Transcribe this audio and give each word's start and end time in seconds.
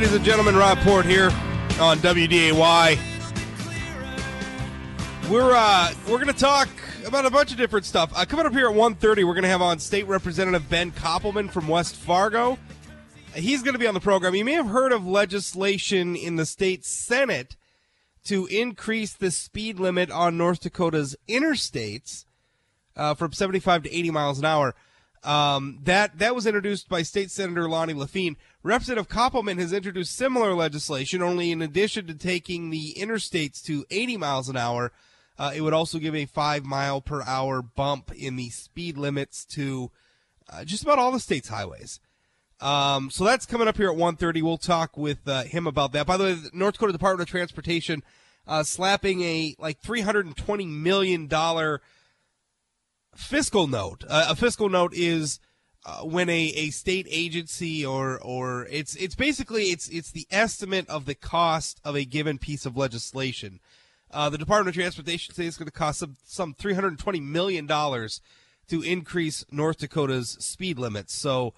Ladies 0.00 0.16
and 0.16 0.24
gentlemen. 0.24 0.56
Rob 0.56 0.78
Port 0.78 1.04
here 1.04 1.26
on 1.78 1.98
WDAY. 1.98 2.98
We're 5.28 5.52
uh, 5.54 5.92
we're 6.08 6.16
to 6.28 6.32
talk 6.32 6.70
about 7.04 7.26
a 7.26 7.30
bunch 7.30 7.50
of 7.52 7.58
different 7.58 7.84
stuff. 7.84 8.10
Uh, 8.16 8.24
coming 8.24 8.46
up 8.46 8.54
here 8.54 8.70
at 8.70 8.74
1.30, 8.74 9.26
we're 9.26 9.34
to 9.42 9.48
have 9.48 9.60
on 9.60 9.78
State 9.78 10.06
Representative 10.06 10.70
Ben 10.70 10.90
Koppelman 10.92 11.50
from 11.50 11.68
West 11.68 11.96
Fargo. 11.96 12.58
He's 13.34 13.62
to 13.74 13.78
be 13.78 13.86
on 13.86 13.92
the 13.92 14.00
program. 14.00 14.34
You 14.34 14.42
may 14.42 14.54
have 14.54 14.68
heard 14.68 14.92
of 14.92 15.06
legislation 15.06 16.16
in 16.16 16.36
the 16.36 16.46
state 16.46 16.86
Senate 16.86 17.58
to 18.24 18.46
increase 18.46 19.12
the 19.12 19.30
speed 19.30 19.78
limit 19.78 20.10
on 20.10 20.38
North 20.38 20.62
Dakota's 20.62 21.14
interstates 21.28 22.24
uh, 22.96 23.12
from 23.12 23.34
75 23.34 23.82
to 23.82 23.94
80 23.94 24.10
miles 24.12 24.38
an 24.38 24.46
hour. 24.46 24.74
Um, 25.22 25.80
that 25.82 26.18
that 26.20 26.34
was 26.34 26.46
introduced 26.46 26.88
by 26.88 27.02
State 27.02 27.30
Senator 27.30 27.68
Lonnie 27.68 27.92
Laffen. 27.92 28.36
Representative 28.62 29.08
Koppelman 29.08 29.58
has 29.58 29.72
introduced 29.72 30.14
similar 30.14 30.54
legislation, 30.54 31.22
only 31.22 31.50
in 31.50 31.62
addition 31.62 32.06
to 32.06 32.14
taking 32.14 32.68
the 32.68 32.94
interstates 32.98 33.62
to 33.64 33.86
80 33.90 34.18
miles 34.18 34.48
an 34.50 34.56
hour, 34.56 34.92
uh, 35.38 35.52
it 35.54 35.62
would 35.62 35.72
also 35.72 35.98
give 35.98 36.14
a 36.14 36.26
five 36.26 36.66
mile 36.66 37.00
per 37.00 37.22
hour 37.22 37.62
bump 37.62 38.12
in 38.12 38.36
the 38.36 38.50
speed 38.50 38.98
limits 38.98 39.46
to 39.46 39.90
uh, 40.52 40.64
just 40.64 40.82
about 40.82 40.98
all 40.98 41.10
the 41.10 41.20
state's 41.20 41.48
highways. 41.48 42.00
Um, 42.60 43.10
so 43.10 43.24
that's 43.24 43.46
coming 43.46 43.66
up 43.66 43.78
here 43.78 43.90
at 43.90 43.96
1.30. 43.96 44.42
We'll 44.42 44.58
talk 44.58 44.98
with 44.98 45.26
uh, 45.26 45.44
him 45.44 45.66
about 45.66 45.92
that. 45.92 46.06
By 46.06 46.18
the 46.18 46.24
way, 46.24 46.34
the 46.34 46.50
North 46.52 46.74
Dakota 46.74 46.92
Department 46.92 47.26
of 47.26 47.30
Transportation 47.30 48.02
uh, 48.46 48.62
slapping 48.62 49.22
a 49.22 49.56
like 49.58 49.80
$320 49.80 50.68
million 50.68 51.30
fiscal 53.14 53.66
note. 53.66 54.04
Uh, 54.06 54.26
a 54.28 54.36
fiscal 54.36 54.68
note 54.68 54.92
is 54.94 55.40
uh, 55.84 56.00
when 56.00 56.28
a, 56.28 56.40
a 56.56 56.70
state 56.70 57.06
agency 57.10 57.84
or 57.84 58.18
or 58.20 58.66
it's 58.70 58.94
it's 58.96 59.14
basically 59.14 59.64
it's 59.64 59.88
it's 59.88 60.10
the 60.10 60.26
estimate 60.30 60.88
of 60.88 61.06
the 61.06 61.14
cost 61.14 61.80
of 61.84 61.96
a 61.96 62.04
given 62.04 62.38
piece 62.38 62.66
of 62.66 62.76
legislation. 62.76 63.60
Uh, 64.10 64.28
the 64.28 64.38
Department 64.38 64.68
of 64.68 64.74
Transportation 64.74 65.34
says 65.34 65.46
it's 65.46 65.56
going 65.56 65.66
to 65.66 65.72
cost 65.72 66.00
some 66.00 66.16
some 66.24 66.54
320 66.54 67.20
million 67.20 67.66
dollars 67.66 68.20
to 68.68 68.82
increase 68.82 69.44
North 69.50 69.78
Dakota's 69.78 70.30
speed 70.30 70.78
limits. 70.78 71.14
So, 71.14 71.54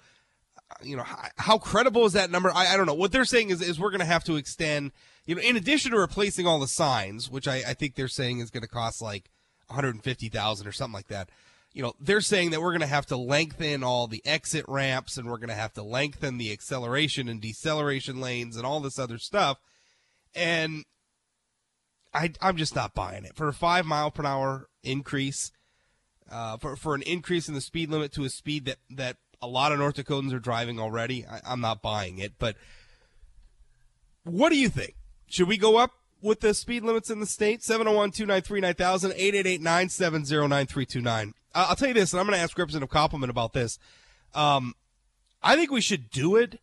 uh, 0.71 0.75
you 0.81 0.95
know, 0.95 1.03
how, 1.03 1.27
how 1.37 1.57
credible 1.57 2.05
is 2.05 2.13
that 2.13 2.31
number? 2.31 2.51
I, 2.53 2.73
I 2.73 2.77
don't 2.77 2.85
know. 2.85 2.93
What 2.93 3.11
they're 3.11 3.25
saying 3.25 3.49
is 3.49 3.61
is 3.61 3.79
we're 3.79 3.91
going 3.91 3.99
to 3.99 4.05
have 4.05 4.23
to 4.25 4.37
extend. 4.37 4.91
You 5.25 5.35
know, 5.35 5.41
in 5.41 5.55
addition 5.55 5.91
to 5.91 5.99
replacing 5.99 6.47
all 6.47 6.59
the 6.59 6.67
signs, 6.67 7.29
which 7.29 7.47
I, 7.47 7.57
I 7.67 7.73
think 7.73 7.95
they're 7.95 8.09
saying 8.09 8.39
is 8.39 8.51
going 8.51 8.63
to 8.63 8.67
cost 8.67 9.01
like 9.01 9.29
150,000 9.67 10.67
or 10.67 10.71
something 10.71 10.93
like 10.93 11.07
that. 11.07 11.29
You 11.73 11.81
know, 11.81 11.93
they're 11.99 12.21
saying 12.21 12.51
that 12.51 12.61
we're 12.61 12.71
going 12.71 12.81
to 12.81 12.87
have 12.87 13.07
to 13.07 13.17
lengthen 13.17 13.83
all 13.83 14.05
the 14.07 14.21
exit 14.25 14.63
ramps 14.67 15.17
and 15.17 15.27
we're 15.27 15.37
going 15.37 15.49
to 15.49 15.55
have 15.55 15.73
to 15.73 15.83
lengthen 15.83 16.37
the 16.37 16.51
acceleration 16.51 17.27
and 17.27 17.41
deceleration 17.41 18.21
lanes 18.21 18.55
and 18.55 18.65
all 18.65 18.79
this 18.79 18.99
other 18.99 19.17
stuff. 19.17 19.57
And 20.35 20.85
I, 22.13 22.31
I'm 22.41 22.57
just 22.57 22.75
not 22.75 22.93
buying 22.93 23.25
it 23.25 23.35
for 23.35 23.47
a 23.47 23.53
five 23.53 23.85
mile 23.85 24.11
per 24.11 24.23
hour 24.23 24.67
increase, 24.83 25.51
uh, 26.31 26.57
for, 26.57 26.75
for 26.75 26.93
an 26.93 27.01
increase 27.01 27.47
in 27.47 27.55
the 27.55 27.61
speed 27.61 27.89
limit 27.89 28.13
to 28.13 28.23
a 28.23 28.29
speed 28.29 28.65
that, 28.65 28.77
that 28.91 29.17
a 29.41 29.47
lot 29.47 29.71
of 29.71 29.79
North 29.79 29.95
Dakotans 29.95 30.31
are 30.31 30.39
driving 30.39 30.79
already. 30.79 31.25
I, 31.25 31.41
I'm 31.45 31.61
not 31.61 31.81
buying 31.81 32.19
it, 32.19 32.33
but 32.37 32.55
what 34.23 34.49
do 34.49 34.57
you 34.57 34.69
think? 34.69 34.93
Should 35.27 35.47
we 35.47 35.57
go 35.57 35.77
up 35.77 35.91
with 36.21 36.41
the 36.41 36.53
speed 36.53 36.83
limits 36.83 37.09
in 37.09 37.19
the 37.19 37.25
state? 37.25 37.61
701-293-9000, 37.61 39.17
888-970-9329. 39.59 41.33
I'll 41.53 41.75
tell 41.75 41.87
you 41.87 41.93
this, 41.93 42.13
and 42.13 42.19
I'm 42.19 42.25
going 42.25 42.37
to 42.37 42.43
ask 42.43 42.57
Representative 42.57 42.93
Koppelman 42.93 43.29
about 43.29 43.53
this. 43.53 43.77
Um, 44.33 44.73
I 45.41 45.55
think 45.55 45.71
we 45.71 45.81
should 45.81 46.09
do 46.09 46.35
it, 46.35 46.59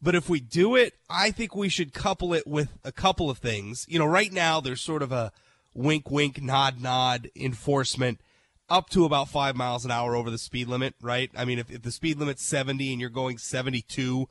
but 0.00 0.14
if 0.14 0.28
we 0.28 0.40
do 0.40 0.76
it, 0.76 0.94
I 1.08 1.30
think 1.30 1.54
we 1.54 1.68
should 1.68 1.92
couple 1.92 2.32
it 2.32 2.46
with 2.46 2.78
a 2.84 2.92
couple 2.92 3.30
of 3.30 3.38
things. 3.38 3.86
You 3.88 3.98
know, 3.98 4.06
right 4.06 4.32
now 4.32 4.60
there's 4.60 4.80
sort 4.80 5.02
of 5.02 5.10
a 5.10 5.32
wink, 5.74 6.10
wink, 6.10 6.40
nod, 6.40 6.80
nod 6.80 7.30
enforcement 7.34 8.20
up 8.68 8.88
to 8.90 9.04
about 9.04 9.28
five 9.28 9.56
miles 9.56 9.84
an 9.84 9.90
hour 9.90 10.14
over 10.14 10.30
the 10.30 10.38
speed 10.38 10.68
limit, 10.68 10.94
right? 11.00 11.30
I 11.36 11.44
mean, 11.44 11.58
if, 11.58 11.70
if 11.70 11.82
the 11.82 11.90
speed 11.90 12.18
limit's 12.18 12.44
70 12.44 12.92
and 12.92 13.00
you're 13.00 13.10
going 13.10 13.36
72, 13.36 14.28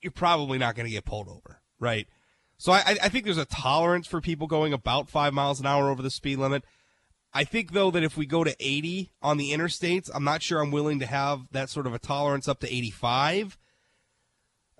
you're 0.00 0.12
probably 0.12 0.58
not 0.58 0.76
going 0.76 0.86
to 0.86 0.92
get 0.92 1.04
pulled 1.04 1.28
over, 1.28 1.60
right? 1.80 2.06
So 2.56 2.72
I, 2.72 2.96
I 3.02 3.08
think 3.08 3.24
there's 3.24 3.38
a 3.38 3.44
tolerance 3.44 4.06
for 4.06 4.20
people 4.20 4.46
going 4.46 4.72
about 4.72 5.08
five 5.08 5.32
miles 5.32 5.60
an 5.60 5.66
hour 5.66 5.90
over 5.90 6.02
the 6.02 6.10
speed 6.10 6.38
limit. 6.38 6.64
I 7.32 7.44
think 7.44 7.72
though 7.72 7.90
that 7.90 8.02
if 8.02 8.16
we 8.16 8.26
go 8.26 8.44
to 8.44 8.54
80 8.58 9.10
on 9.22 9.36
the 9.36 9.52
interstates, 9.52 10.10
I'm 10.14 10.24
not 10.24 10.42
sure 10.42 10.60
I'm 10.60 10.70
willing 10.70 10.98
to 11.00 11.06
have 11.06 11.50
that 11.52 11.70
sort 11.70 11.86
of 11.86 11.94
a 11.94 11.98
tolerance 11.98 12.48
up 12.48 12.60
to 12.60 12.74
85. 12.74 13.58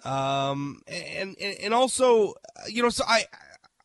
Um, 0.05 0.81
and, 0.87 1.37
and, 1.39 1.75
also, 1.75 2.35
you 2.69 2.83
know, 2.83 2.89
so 2.89 3.05
I, 3.07 3.25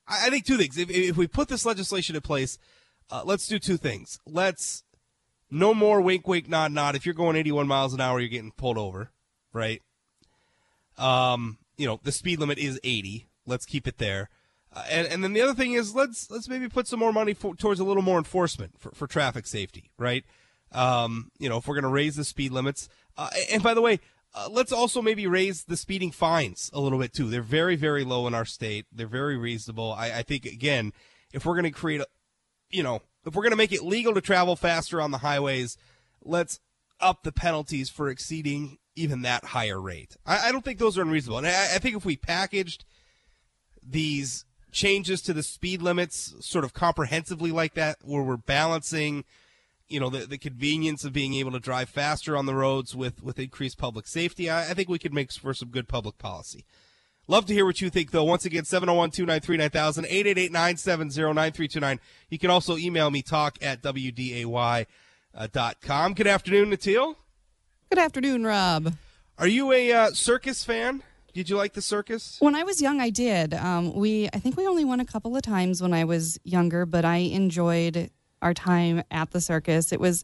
I 0.07 0.29
think 0.29 0.45
two 0.45 0.57
things. 0.57 0.77
If, 0.77 0.89
if 0.89 1.17
we 1.17 1.27
put 1.27 1.47
this 1.47 1.65
legislation 1.65 2.15
in 2.15 2.21
place, 2.21 2.59
uh, 3.09 3.23
let's 3.25 3.47
do 3.47 3.59
two 3.59 3.77
things. 3.77 4.19
Let's 4.25 4.83
no 5.49 5.73
more 5.73 6.01
wink, 6.01 6.27
wink, 6.27 6.47
nod, 6.47 6.71
nod. 6.71 6.95
If 6.95 7.05
you're 7.05 7.15
going 7.15 7.35
81 7.35 7.67
miles 7.67 7.93
an 7.93 8.01
hour, 8.01 8.19
you're 8.19 8.29
getting 8.29 8.51
pulled 8.51 8.77
over, 8.77 9.11
right? 9.53 9.81
Um, 10.97 11.57
you 11.77 11.87
know, 11.87 11.99
the 12.03 12.11
speed 12.11 12.39
limit 12.39 12.57
is 12.57 12.79
80. 12.83 13.27
Let's 13.45 13.65
keep 13.65 13.87
it 13.87 13.97
there. 13.97 14.29
Uh, 14.75 14.83
and, 14.89 15.07
and 15.07 15.23
then 15.23 15.33
the 15.33 15.41
other 15.41 15.53
thing 15.53 15.73
is 15.73 15.93
let's 15.93 16.31
let's 16.31 16.49
maybe 16.49 16.67
put 16.67 16.87
some 16.87 16.99
more 16.99 17.13
money 17.13 17.33
for, 17.33 17.55
towards 17.55 17.79
a 17.79 17.83
little 17.83 18.01
more 18.01 18.17
enforcement 18.17 18.79
for, 18.79 18.91
for 18.91 19.07
traffic 19.07 19.45
safety, 19.45 19.91
right? 19.97 20.25
Um, 20.71 21.29
you 21.37 21.47
know, 21.47 21.57
if 21.57 21.67
we're 21.67 21.75
going 21.75 21.83
to 21.83 21.89
raise 21.89 22.15
the 22.15 22.23
speed 22.23 22.51
limits, 22.51 22.89
uh, 23.15 23.29
and 23.51 23.61
by 23.61 23.75
the 23.75 23.81
way, 23.81 23.99
uh, 24.33 24.47
let's 24.49 24.71
also 24.71 25.01
maybe 25.01 25.27
raise 25.27 25.65
the 25.65 25.77
speeding 25.77 26.09
fines 26.09 26.71
a 26.73 26.79
little 26.79 26.97
bit 26.97 27.13
too. 27.13 27.29
They're 27.29 27.41
very 27.41 27.75
very 27.75 28.03
low 28.03 28.25
in 28.25 28.33
our 28.33 28.45
state. 28.45 28.87
They're 28.91 29.05
very 29.05 29.37
reasonable. 29.37 29.93
I, 29.93 30.11
I 30.11 30.21
think 30.23 30.45
again, 30.45 30.91
if 31.33 31.45
we're 31.45 31.53
going 31.53 31.65
to 31.65 31.71
create, 31.71 32.01
a, 32.01 32.07
you 32.71 32.81
know, 32.81 33.01
if 33.25 33.35
we're 33.35 33.43
going 33.43 33.51
to 33.51 33.57
make 33.57 33.71
it 33.71 33.83
legal 33.83 34.13
to 34.15 34.21
travel 34.21 34.55
faster 34.55 34.99
on 34.99 35.11
the 35.11 35.19
highways, 35.19 35.77
let's 36.23 36.59
up 36.99 37.23
the 37.23 37.31
penalties 37.31 37.89
for 37.89 38.09
exceeding 38.09 38.77
even 38.95 39.21
that 39.21 39.43
higher 39.43 39.79
rate. 39.79 40.17
I, 40.25 40.49
I 40.49 40.51
don't 40.51 40.63
think 40.65 40.79
those 40.79 40.97
are 40.97 41.03
unreasonable, 41.03 41.37
and 41.37 41.47
I, 41.47 41.75
I 41.75 41.77
think 41.77 41.95
if 41.95 42.05
we 42.05 42.17
packaged 42.17 42.85
these 43.85 44.45
changes 44.73 45.21
to 45.21 45.33
the 45.33 45.43
speed 45.43 45.81
limits 45.81 46.33
sort 46.39 46.65
of 46.65 46.73
comprehensively 46.73 47.51
like 47.51 47.75
that, 47.75 47.97
where 48.03 48.23
we're 48.23 48.37
balancing, 48.37 49.23
you 49.87 49.99
know, 49.99 50.09
the, 50.09 50.25
the 50.25 50.37
convenience 50.37 51.05
of 51.05 51.13
being 51.13 51.33
able 51.35 51.51
to 51.51 51.59
drive 51.59 51.89
faster 51.89 52.35
on 52.35 52.45
the 52.45 52.55
roads 52.55 52.95
with, 52.95 53.23
with 53.23 53.39
increased 53.39 53.77
public 53.77 54.07
safety, 54.07 54.49
I, 54.49 54.71
I 54.71 54.73
think 54.73 54.89
we 54.89 54.99
could 54.99 55.13
make 55.13 55.31
for 55.31 55.53
some 55.53 55.69
good 55.69 55.87
public 55.87 56.17
policy. 56.17 56.65
Love 57.27 57.45
to 57.45 57.53
hear 57.53 57.65
what 57.65 57.79
you 57.79 57.89
think, 57.89 58.11
though. 58.11 58.25
Once 58.25 58.43
again, 58.43 58.65
701 58.65 59.11
293 59.11 59.57
9000, 59.57 60.05
888 60.05 60.51
970 60.51 61.21
9329. 61.21 61.99
You 62.29 62.37
can 62.37 62.49
also 62.49 62.77
email 62.77 63.09
me, 63.09 63.21
talk 63.21 63.57
at 63.61 63.81
WDAY.com. 63.81 64.85
Good 66.13 66.27
afternoon, 66.27 66.71
Natil. 66.71 67.15
Good 67.89 67.99
afternoon, 67.99 68.43
Rob. 68.43 68.93
Are 69.37 69.47
you 69.47 69.71
a 69.71 69.93
uh, 69.93 70.11
circus 70.11 70.65
fan? 70.65 71.01
Did 71.33 71.49
you 71.49 71.57
like 71.57 71.73
the 71.73 71.81
circus? 71.81 72.37
When 72.39 72.53
I 72.55 72.63
was 72.63 72.81
young, 72.81 73.01
I 73.01 73.09
did. 73.09 73.53
Um, 73.55 73.93
we, 73.95 74.29
I 74.33 74.39
think 74.39 74.55
we 74.55 74.67
only 74.67 74.85
went 74.85 75.01
a 75.01 75.05
couple 75.05 75.35
of 75.35 75.41
times 75.41 75.81
when 75.81 75.93
I 75.93 76.03
was 76.03 76.39
younger, 76.43 76.85
but 76.85 77.05
I 77.05 77.17
enjoyed 77.17 78.11
our 78.41 78.53
time 78.53 79.03
at 79.09 79.31
the 79.31 79.41
circus. 79.41 79.91
It 79.91 79.99
was, 79.99 80.23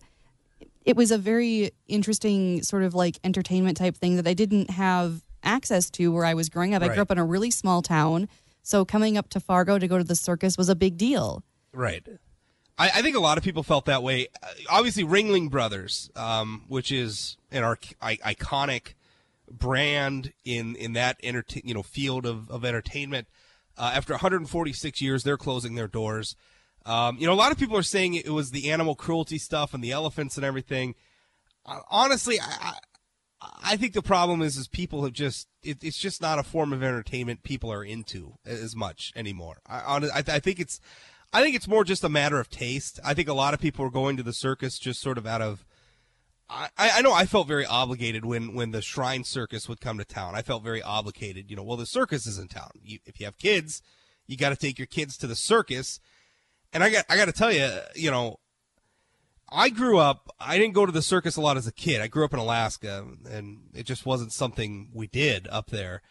it 0.85 0.95
was 0.95 1.09
a 1.11 1.17
very 1.17 1.71
interesting 1.87 2.61
sort 2.61 2.83
of 2.83 2.93
like 2.93 3.17
entertainment 3.23 3.77
type 3.77 3.95
thing 3.97 4.17
that 4.17 4.27
I 4.27 4.33
didn't 4.35 4.69
have 4.69 5.23
access 5.41 5.89
to 5.91 6.11
where 6.11 6.25
I 6.25 6.33
was 6.35 6.49
growing 6.49 6.75
up. 6.75 6.83
I 6.83 6.89
grew 6.89 7.01
up 7.01 7.11
in 7.11 7.17
a 7.17 7.25
really 7.25 7.49
small 7.49 7.81
town, 7.81 8.27
so 8.61 8.85
coming 8.85 9.17
up 9.17 9.29
to 9.29 9.39
Fargo 9.39 9.79
to 9.79 9.87
go 9.87 9.97
to 9.97 10.03
the 10.03 10.15
circus 10.15 10.57
was 10.57 10.69
a 10.69 10.75
big 10.75 10.95
deal. 10.97 11.43
Right. 11.73 12.05
I, 12.77 12.89
I 12.95 13.01
think 13.01 13.15
a 13.15 13.19
lot 13.19 13.37
of 13.37 13.43
people 13.43 13.63
felt 13.63 13.85
that 13.85 14.03
way. 14.03 14.27
Uh, 14.43 14.47
Obviously, 14.69 15.03
Ringling 15.05 15.49
Brothers, 15.49 16.11
um, 16.15 16.65
which 16.67 16.91
is 16.91 17.37
an 17.51 17.63
arc- 17.63 17.95
I- 18.01 18.17
iconic 18.17 18.93
brand 19.51 20.33
in 20.45 20.75
in 20.75 20.93
that 20.93 21.17
entertain 21.23 21.63
you 21.65 21.73
know 21.73 21.83
field 21.83 22.25
of 22.25 22.49
of 22.49 22.65
entertainment. 22.65 23.27
Uh, 23.77 23.91
after 23.93 24.13
146 24.13 25.01
years, 25.01 25.23
they're 25.23 25.37
closing 25.37 25.75
their 25.75 25.87
doors. 25.87 26.35
Um, 26.85 27.17
you 27.17 27.27
know, 27.27 27.33
a 27.33 27.35
lot 27.35 27.51
of 27.51 27.57
people 27.57 27.77
are 27.77 27.83
saying 27.83 28.13
it 28.13 28.29
was 28.29 28.51
the 28.51 28.71
animal 28.71 28.95
cruelty 28.95 29.37
stuff 29.37 29.73
and 29.73 29.83
the 29.83 29.91
elephants 29.91 30.35
and 30.35 30.45
everything. 30.45 30.95
Uh, 31.65 31.79
honestly, 31.89 32.39
I, 32.41 32.73
I, 33.63 33.77
think 33.77 33.93
the 33.93 34.01
problem 34.01 34.41
is 34.41 34.57
is 34.57 34.67
people 34.67 35.03
have 35.03 35.13
just 35.13 35.47
it, 35.61 35.83
it's 35.83 35.99
just 35.99 36.21
not 36.21 36.39
a 36.39 36.43
form 36.43 36.73
of 36.73 36.83
entertainment 36.83 37.43
people 37.43 37.71
are 37.71 37.83
into 37.83 38.35
as 38.45 38.75
much 38.75 39.13
anymore. 39.15 39.59
I, 39.67 40.09
I, 40.13 40.17
I 40.17 40.39
think 40.39 40.59
it's 40.59 40.79
I 41.31 41.41
think 41.41 41.55
it's 41.55 41.67
more 41.67 41.83
just 41.83 42.03
a 42.03 42.09
matter 42.09 42.39
of 42.39 42.49
taste. 42.49 42.99
I 43.03 43.13
think 43.13 43.29
a 43.29 43.33
lot 43.33 43.53
of 43.53 43.61
people 43.61 43.85
are 43.85 43.91
going 43.91 44.17
to 44.17 44.23
the 44.23 44.33
circus 44.33 44.79
just 44.79 45.01
sort 45.01 45.17
of 45.17 45.27
out 45.27 45.41
of. 45.41 45.65
I, 46.49 46.69
I 46.77 47.01
know 47.01 47.13
I 47.13 47.25
felt 47.25 47.47
very 47.47 47.65
obligated 47.65 48.25
when, 48.25 48.55
when 48.55 48.71
the 48.71 48.81
Shrine 48.81 49.23
Circus 49.23 49.69
would 49.69 49.79
come 49.79 49.99
to 49.99 50.05
town. 50.05 50.33
I 50.33 50.41
felt 50.41 50.63
very 50.63 50.81
obligated. 50.81 51.49
You 51.49 51.55
know, 51.55 51.63
well, 51.63 51.77
the 51.77 51.85
circus 51.85 52.25
is 52.25 52.39
in 52.39 52.47
town. 52.47 52.71
You, 52.83 52.99
if 53.05 53.19
you 53.19 53.25
have 53.27 53.37
kids, 53.37 53.83
you 54.25 54.35
got 54.35 54.49
to 54.49 54.55
take 54.55 54.79
your 54.79 54.87
kids 54.87 55.15
to 55.17 55.27
the 55.27 55.35
circus. 55.35 55.99
And 56.73 56.83
I 56.83 56.89
got 56.89 57.05
I 57.09 57.17
got 57.17 57.25
to 57.25 57.31
tell 57.31 57.51
you, 57.51 57.69
you 57.95 58.09
know, 58.09 58.39
I 59.51 59.69
grew 59.69 59.97
up, 59.97 60.29
I 60.39 60.57
didn't 60.57 60.75
go 60.75 60.85
to 60.85 60.91
the 60.91 61.01
circus 61.01 61.35
a 61.35 61.41
lot 61.41 61.57
as 61.57 61.67
a 61.67 61.71
kid. 61.71 62.01
I 62.01 62.07
grew 62.07 62.25
up 62.25 62.33
in 62.33 62.39
Alaska 62.39 63.05
and 63.29 63.69
it 63.73 63.85
just 63.85 64.05
wasn't 64.05 64.31
something 64.31 64.89
we 64.93 65.07
did 65.07 65.47
up 65.49 65.71
there. 65.71 66.01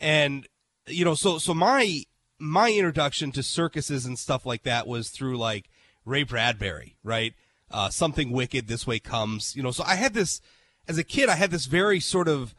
And, 0.00 0.46
you 0.86 1.04
know, 1.04 1.14
so, 1.14 1.38
so 1.38 1.52
my, 1.52 2.04
my 2.38 2.70
introduction 2.70 3.30
to 3.32 3.42
circuses 3.42 4.06
and 4.06 4.18
stuff 4.18 4.46
like 4.46 4.62
that 4.62 4.86
was 4.86 5.10
through 5.10 5.36
like 5.36 5.68
Ray 6.04 6.22
Bradbury, 6.22 6.96
right? 7.02 7.34
Uh, 7.70 7.90
something 7.90 8.30
wicked 8.30 8.66
this 8.66 8.86
way 8.86 8.98
comes, 8.98 9.54
you 9.54 9.62
know, 9.62 9.70
so 9.70 9.84
I 9.86 9.96
had 9.96 10.14
this, 10.14 10.40
as 10.86 10.96
a 10.96 11.04
kid, 11.04 11.28
I 11.28 11.34
had 11.34 11.50
this 11.50 11.66
very 11.66 12.00
sort 12.00 12.28
of 12.28 12.54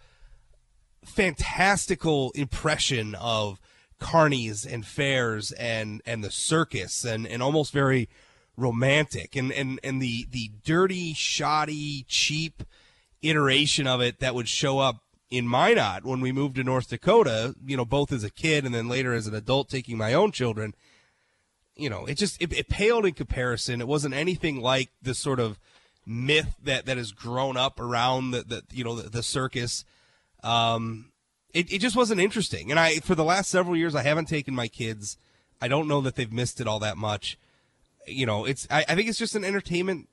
fantastical 1.03 2.31
impression 2.35 3.15
of 3.15 3.59
carnies 3.99 4.71
and 4.71 4.85
fairs 4.85 5.51
and, 5.53 6.01
and 6.05 6.23
the 6.23 6.31
circus 6.31 7.03
and, 7.03 7.25
and 7.25 7.41
almost 7.41 7.73
very, 7.73 8.07
romantic. 8.59 9.35
And, 9.35 9.51
and, 9.51 9.79
and 9.83 10.01
the, 10.01 10.27
the 10.29 10.51
dirty, 10.63 11.13
shoddy, 11.13 12.05
cheap 12.07 12.63
iteration 13.21 13.87
of 13.87 14.01
it 14.01 14.19
that 14.19 14.35
would 14.35 14.47
show 14.47 14.79
up 14.79 14.97
in 15.29 15.47
Minot 15.47 16.03
when 16.03 16.21
we 16.21 16.31
moved 16.31 16.55
to 16.55 16.63
North 16.63 16.89
Dakota, 16.89 17.55
you 17.65 17.77
know, 17.77 17.85
both 17.85 18.11
as 18.11 18.23
a 18.23 18.29
kid 18.29 18.65
and 18.65 18.73
then 18.73 18.87
later 18.87 19.13
as 19.13 19.27
an 19.27 19.35
adult 19.35 19.69
taking 19.69 19.97
my 19.97 20.13
own 20.13 20.31
children, 20.31 20.73
you 21.79 21.89
know, 21.89 22.05
it 22.05 22.15
just, 22.15 22.41
it, 22.41 22.53
it 22.53 22.69
paled 22.69 23.05
in 23.05 23.13
comparison. 23.13 23.81
It 23.81 23.87
wasn't 23.87 24.13
anything 24.13 24.61
like 24.61 24.89
the 25.01 25.13
sort 25.13 25.39
of 25.39 25.59
myth 26.05 26.55
that, 26.63 26.85
that 26.85 26.97
has 26.97 27.11
grown 27.11 27.57
up 27.57 27.79
around 27.79 28.31
the, 28.31 28.41
the 28.43 28.63
you 28.71 28.83
know, 28.83 28.95
the, 28.95 29.09
the 29.09 29.23
circus. 29.23 29.85
Um, 30.43 31.11
it, 31.53 31.71
it 31.71 31.79
just 31.79 31.95
wasn't 31.95 32.21
interesting. 32.21 32.71
And 32.71 32.79
I, 32.79 32.99
for 32.99 33.15
the 33.15 33.23
last 33.23 33.49
several 33.49 33.75
years, 33.75 33.95
I 33.95 34.03
haven't 34.03 34.27
taken 34.27 34.53
my 34.53 34.67
kids. 34.67 35.17
I 35.61 35.67
don't 35.67 35.87
know 35.87 36.01
that 36.01 36.15
they've 36.15 36.31
missed 36.31 36.61
it 36.61 36.67
all 36.67 36.79
that 36.79 36.97
much 36.97 37.37
you 38.09 38.25
know, 38.25 38.45
it's 38.45 38.67
I, 38.69 38.85
I, 38.87 38.95
think 38.95 39.07
it's 39.07 39.17
just 39.17 39.35
an 39.35 39.43
entertainment 39.43 40.07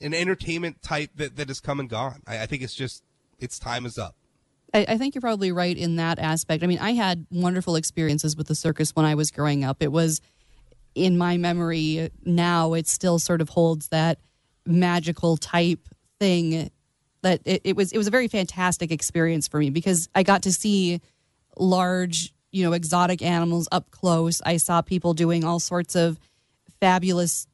an 0.00 0.14
entertainment 0.14 0.82
type 0.82 1.10
that, 1.16 1.36
that 1.36 1.48
has 1.48 1.60
come 1.60 1.80
and 1.80 1.88
gone. 1.88 2.22
I, 2.26 2.42
I 2.42 2.46
think 2.46 2.62
it's 2.62 2.74
just 2.74 3.02
its 3.38 3.58
time 3.58 3.86
is 3.86 3.98
up. 3.98 4.16
I, 4.72 4.86
I, 4.88 4.98
think 4.98 5.14
you're 5.14 5.22
probably 5.22 5.52
right 5.52 5.76
in 5.76 5.96
that 5.96 6.18
aspect. 6.18 6.64
I 6.64 6.66
mean, 6.66 6.80
I 6.80 6.92
had 6.92 7.26
wonderful 7.30 7.76
experiences 7.76 8.36
with 8.36 8.48
the 8.48 8.54
circus 8.54 8.90
when 8.94 9.06
I 9.06 9.14
was 9.14 9.30
growing 9.30 9.62
up. 9.62 9.82
It 9.82 9.92
was 9.92 10.20
in 10.94 11.18
my 11.18 11.36
memory 11.36 12.10
now 12.24 12.74
it 12.74 12.86
still 12.86 13.18
sort 13.18 13.40
of 13.40 13.48
holds 13.48 13.88
that 13.88 14.18
magical 14.66 15.36
type 15.36 15.88
thing 16.18 16.70
that 17.22 17.40
it, 17.44 17.62
it 17.64 17.76
was 17.76 17.92
it 17.92 17.98
was 17.98 18.06
a 18.06 18.10
very 18.10 18.28
fantastic 18.28 18.92
experience 18.92 19.48
for 19.48 19.58
me 19.58 19.70
because 19.70 20.08
I 20.14 20.22
got 20.22 20.42
to 20.42 20.52
see 20.52 21.00
large, 21.56 22.32
you 22.52 22.64
know, 22.64 22.72
exotic 22.72 23.22
animals 23.22 23.68
up 23.72 23.90
close. 23.90 24.40
I 24.44 24.58
saw 24.58 24.82
people 24.82 25.14
doing 25.14 25.42
all 25.44 25.58
sorts 25.58 25.96
of 25.96 26.20
fabulous 26.80 27.46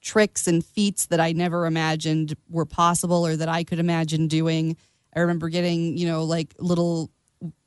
tricks 0.00 0.48
and 0.48 0.64
feats 0.64 1.06
that 1.06 1.20
I 1.20 1.32
never 1.32 1.66
imagined 1.66 2.34
were 2.48 2.64
possible 2.64 3.24
or 3.24 3.36
that 3.36 3.48
I 3.48 3.62
could 3.64 3.78
imagine 3.78 4.26
doing. 4.26 4.76
I 5.14 5.20
remember 5.20 5.48
getting, 5.48 5.96
you 5.96 6.08
know, 6.08 6.24
like 6.24 6.54
little 6.58 7.10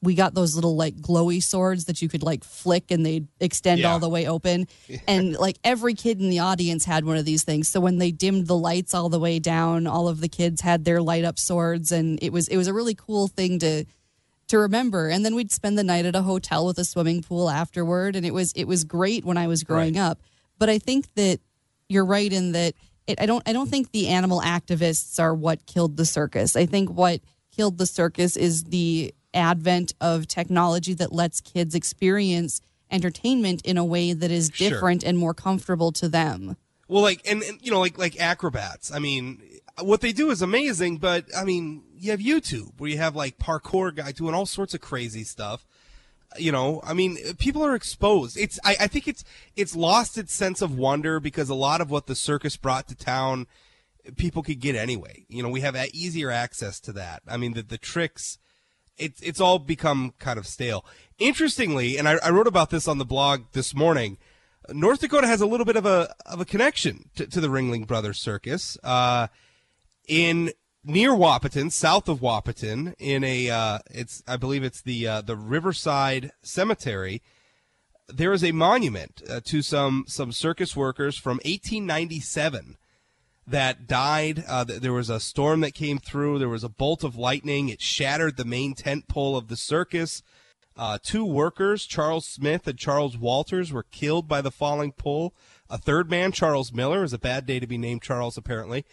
we 0.02 0.16
got 0.16 0.34
those 0.34 0.56
little 0.56 0.76
like 0.76 0.96
glowy 0.96 1.42
swords 1.42 1.86
that 1.86 2.02
you 2.02 2.08
could 2.08 2.24
like 2.24 2.44
flick 2.44 2.92
and 2.92 3.06
they'd 3.06 3.28
extend 3.40 3.82
yeah. 3.82 3.92
all 3.92 4.00
the 4.00 4.10
way 4.10 4.28
open. 4.28 4.68
and 5.08 5.34
like 5.34 5.58
every 5.64 5.94
kid 5.94 6.20
in 6.20 6.30
the 6.30 6.40
audience 6.40 6.86
had 6.86 7.06
one 7.06 7.18
of 7.18 7.26
these 7.26 7.44
things. 7.44 7.68
So 7.68 7.80
when 7.80 7.98
they 7.98 8.12
dimmed 8.12 8.48
the 8.48 8.58
lights 8.58 8.94
all 8.94 9.10
the 9.10 9.20
way 9.20 9.40
down, 9.40 9.88
all 9.88 10.08
of 10.08 10.22
the 10.22 10.30
kids 10.30 10.62
had 10.62 10.86
their 10.86 11.02
light 11.02 11.24
up 11.24 11.40
swords 11.40 11.92
and 11.92 12.20
it 12.22 12.32
was 12.32 12.48
it 12.48 12.58
was 12.58 12.68
a 12.68 12.74
really 12.74 12.96
cool 12.96 13.28
thing 13.28 13.60
to 13.60 13.86
to 14.48 14.60
remember. 14.60 15.10
And 15.10 15.26
then 15.26 15.36
we'd 15.36 15.52
spend 15.52 15.78
the 15.78 15.84
night 15.84 16.06
at 16.06 16.16
a 16.16 16.22
hotel 16.22 16.66
with 16.66 16.78
a 16.78 16.86
swimming 16.86 17.24
pool 17.24 17.50
afterward 17.50 18.16
and 18.16 18.26
it 18.26 18.34
was 18.34 18.52
it 18.54 18.66
was 18.66 18.84
great 18.84 19.26
when 19.26 19.38
I 19.38 19.48
was 19.48 19.64
growing 19.64 19.96
right. 19.96 20.04
up. 20.04 20.22
But 20.58 20.70
I 20.70 20.78
think 20.78 21.14
that 21.16 21.40
you're 21.90 22.06
right 22.06 22.32
in 22.32 22.54
that 22.54 22.76
it, 23.08 23.20
I 23.22 23.26
don't 23.26 23.44
I 23.48 23.54
don't 23.54 23.70
think 23.70 23.92
the 23.92 24.08
animal 24.08 24.42
activists 24.42 25.20
are 25.20 25.34
what 25.34 25.66
killed 25.66 25.98
the 25.98 26.06
circus. 26.06 26.56
I 26.56 26.66
think 26.66 26.90
what 26.90 27.22
killed 27.56 27.78
the 27.78 27.86
circus 27.86 28.36
is 28.36 28.66
the 28.66 29.14
advent 29.36 29.94
of 30.02 30.28
technology 30.28 30.94
that 30.96 31.12
lets 31.12 31.42
kids 31.42 31.76
experience 31.76 32.62
entertainment 32.92 33.62
in 33.66 33.78
a 33.78 33.86
way 33.86 34.14
that 34.14 34.32
is 34.32 34.50
different 34.50 35.02
sure. 35.02 35.10
and 35.10 35.18
more 35.18 35.34
comfortable 35.34 35.92
to 35.92 36.08
them. 36.08 36.58
Well, 36.88 37.02
like 37.02 37.22
and, 37.30 37.42
and 37.44 37.60
you 37.62 37.72
know, 37.72 37.80
like 37.80 37.98
like 37.98 38.20
acrobats. 38.20 38.92
I 38.92 39.00
mean, 39.00 39.42
what 39.82 40.02
they 40.02 40.12
do 40.12 40.30
is 40.30 40.42
amazing, 40.42 40.98
but 40.98 41.26
I 41.36 41.44
mean, 41.44 41.84
you 41.98 42.12
have 42.12 42.20
YouTube 42.20 42.74
where 42.78 42.90
you 42.90 42.98
have 42.98 43.16
like 43.16 43.38
parkour 43.38 43.94
guy 43.96 44.12
doing 44.12 44.34
all 44.34 44.46
sorts 44.46 44.74
of 44.74 44.82
crazy 44.82 45.24
stuff 45.24 45.66
you 46.38 46.52
know 46.52 46.82
i 46.84 46.94
mean 46.94 47.18
people 47.38 47.64
are 47.64 47.76
exposed 47.76 48.38
it's 48.38 48.60
I, 48.64 48.76
I, 48.82 48.88
think 48.88 49.08
it's 49.08 49.24
it's 49.56 49.76
lost 49.76 50.18
its 50.18 50.34
sense 50.34 50.62
of 50.62 50.78
wonder 50.78 51.20
because 51.20 51.50
a 51.50 51.56
lot 51.56 51.82
of 51.82 51.90
what 51.90 52.08
the 52.08 52.16
circus 52.16 52.58
brought 52.58 52.88
to 52.90 52.96
town 52.96 53.48
people 54.18 54.44
could 54.44 54.60
get 54.60 54.76
anyway 54.76 55.26
you 55.30 55.42
know 55.42 55.50
we 55.50 55.62
have 55.62 55.76
easier 55.94 56.32
access 56.32 56.80
to 56.82 56.94
that 56.94 57.22
i 57.28 57.38
mean 57.38 57.54
the, 57.54 57.62
the 57.62 57.78
tricks 57.78 58.38
it's 58.98 59.22
it's 59.22 59.40
all 59.40 59.60
become 59.60 60.14
kind 60.20 60.40
of 60.40 60.48
stale 60.48 60.86
interestingly 61.20 61.98
and 61.98 62.08
I, 62.08 62.18
I 62.24 62.30
wrote 62.30 62.48
about 62.48 62.70
this 62.70 62.88
on 62.88 62.98
the 62.98 63.06
blog 63.06 63.44
this 63.54 63.74
morning 63.76 64.18
north 64.72 65.02
dakota 65.02 65.28
has 65.28 65.42
a 65.42 65.48
little 65.48 65.66
bit 65.66 65.76
of 65.76 65.86
a 65.86 66.14
of 66.26 66.40
a 66.40 66.46
connection 66.46 67.10
to, 67.16 67.28
to 67.28 67.42
the 67.42 67.48
ringling 67.48 67.88
brothers 67.88 68.20
circus 68.20 68.78
uh, 68.84 69.28
in 70.08 70.52
near 70.86 71.12
Wahpeton, 71.12 71.72
south 71.72 72.08
of 72.08 72.20
Wahpeton, 72.20 72.94
in 73.00 73.24
a 73.24 73.50
uh, 73.50 73.80
it's 73.90 74.24
I 74.28 74.38
believe 74.38 74.64
it's 74.64 74.82
the 74.82 75.08
uh, 75.08 75.22
the 75.22 75.36
Riverside 75.36 76.32
Cemetery. 76.42 77.22
There 78.08 78.34
is 78.34 78.44
a 78.44 78.52
monument 78.52 79.22
uh, 79.28 79.42
to 79.46 79.62
some 79.62 80.06
some 80.08 80.32
circus 80.32 80.76
workers 80.76 81.18
from 81.18 81.38
1897 81.38 82.78
that 83.48 83.88
died. 83.88 84.44
Uh, 84.48 84.64
there 84.64 84.94
was 84.94 85.10
a 85.10 85.20
storm 85.20 85.62
that 85.62 85.74
came 85.74 85.98
through. 86.00 86.40
There 86.40 86.50
was 86.50 86.64
a 86.64 86.70
bolt 86.70 87.04
of 87.04 87.16
lightning. 87.16 87.70
It 87.70 87.82
shattered 87.82 88.38
the 88.38 88.46
main 88.46 88.74
tent 88.74 89.08
pole 89.08 89.38
of 89.38 89.48
the 89.48 89.58
circus. 89.58 90.24
Uh, 90.78 90.98
two 91.02 91.24
workers, 91.24 91.86
Charles 91.86 92.26
Smith 92.26 92.68
and 92.68 92.78
Charles 92.78 93.18
Walters, 93.18 93.72
were 93.72 93.84
killed 93.84 94.28
by 94.28 94.42
the 94.42 94.52
falling 94.52 94.92
pole. 94.92 95.34
A 95.70 95.78
third 95.78 96.10
man, 96.10 96.32
Charles 96.32 96.74
Miller, 96.74 97.04
is 97.04 97.14
a 97.14 97.20
bad 97.20 97.46
day 97.46 97.60
to 97.60 97.68
be 97.68 97.78
named 97.78 98.02
Charles, 98.02 98.38
apparently 98.38 98.86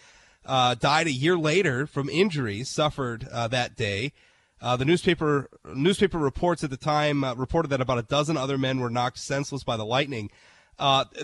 uh, 0.44 0.75
died 0.75 1.06
a 1.06 1.12
year 1.12 1.37
later 1.37 1.87
from 1.87 2.08
injuries 2.08 2.69
suffered 2.69 3.28
uh, 3.31 3.48
that 3.48 3.76
day. 3.76 4.12
Uh, 4.60 4.76
the 4.76 4.84
newspaper 4.84 5.48
newspaper 5.75 6.19
reports 6.19 6.62
at 6.62 6.70
the 6.70 6.77
time 6.77 7.24
uh, 7.24 7.34
reported 7.34 7.69
that 7.69 7.81
about 7.81 7.98
a 7.98 8.03
dozen 8.03 8.36
other 8.36 8.56
men 8.56 8.79
were 8.79 8.91
knocked 8.91 9.19
senseless 9.19 9.65
by 9.65 9.77
the 9.77 9.84
lightning. 9.84 10.31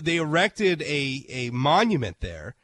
They 0.01 0.17
erected 0.17 0.81
a 0.81 1.25
a 1.29 1.49
monument 1.51 2.17
there. 2.19 2.55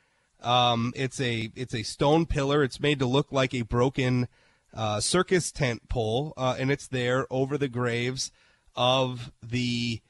Um, 0.45 0.93
it's 0.95 1.19
a 1.19 1.51
it's 1.55 1.73
a 1.73 1.83
stone 1.83 2.25
pillar. 2.25 2.63
It's 2.63 2.79
made 2.79 2.99
to 2.99 3.05
look 3.05 3.31
like 3.31 3.53
a 3.53 3.63
broken 3.63 4.27
uh, 4.73 4.99
circus 4.99 5.51
tent 5.51 5.89
pole, 5.89 6.33
and 6.37 6.69
it's 6.71 6.87
there 6.87 7.25
over 7.29 7.57
the 7.57 7.67
graves 7.67 8.31
of 8.75 9.31
the 9.41 10.01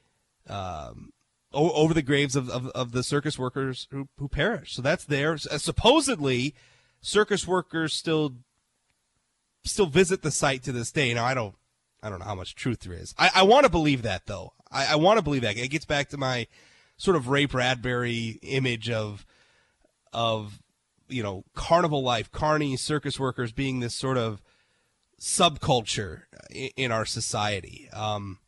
um, 0.48 1.12
over 1.52 1.94
the 1.94 2.02
graves 2.02 2.36
of, 2.36 2.50
of, 2.50 2.66
of 2.68 2.92
the 2.92 3.02
circus 3.02 3.38
workers 3.38 3.88
who, 3.90 4.08
who 4.18 4.28
perished. 4.28 4.76
So 4.76 4.82
that's 4.82 5.04
there. 5.04 5.34
Uh, 5.34 5.58
supposedly, 5.58 6.54
circus 7.00 7.46
workers 7.46 7.94
still 7.94 8.34
still 9.64 9.86
visit 9.86 10.22
the 10.22 10.30
site 10.30 10.62
to 10.64 10.72
this 10.72 10.92
day. 10.92 11.12
Now 11.14 11.24
I 11.24 11.34
don't 11.34 11.54
I 12.02 12.10
don't 12.10 12.18
know 12.18 12.26
how 12.26 12.34
much 12.34 12.54
truth 12.54 12.80
there 12.80 12.92
is. 12.92 13.14
I, 13.18 13.30
I 13.36 13.42
want 13.42 13.64
to 13.64 13.70
believe 13.70 14.02
that 14.02 14.26
though. 14.26 14.52
I, 14.70 14.92
I 14.92 14.96
want 14.96 15.18
to 15.18 15.22
believe 15.22 15.42
that. 15.42 15.56
It 15.56 15.68
gets 15.68 15.84
back 15.84 16.08
to 16.10 16.16
my 16.16 16.46
sort 16.96 17.16
of 17.16 17.28
Ray 17.28 17.46
Bradbury 17.46 18.38
image 18.42 18.90
of 18.90 19.26
of 20.12 20.60
you 21.08 21.22
know 21.22 21.44
carnival 21.54 22.02
life, 22.02 22.30
carny 22.32 22.76
circus 22.76 23.18
workers 23.18 23.52
being 23.52 23.80
this 23.80 23.94
sort 23.94 24.18
of 24.18 24.42
subculture 25.20 26.22
in, 26.50 26.70
in 26.76 26.92
our 26.92 27.04
society. 27.04 27.88
Um, 27.92 28.38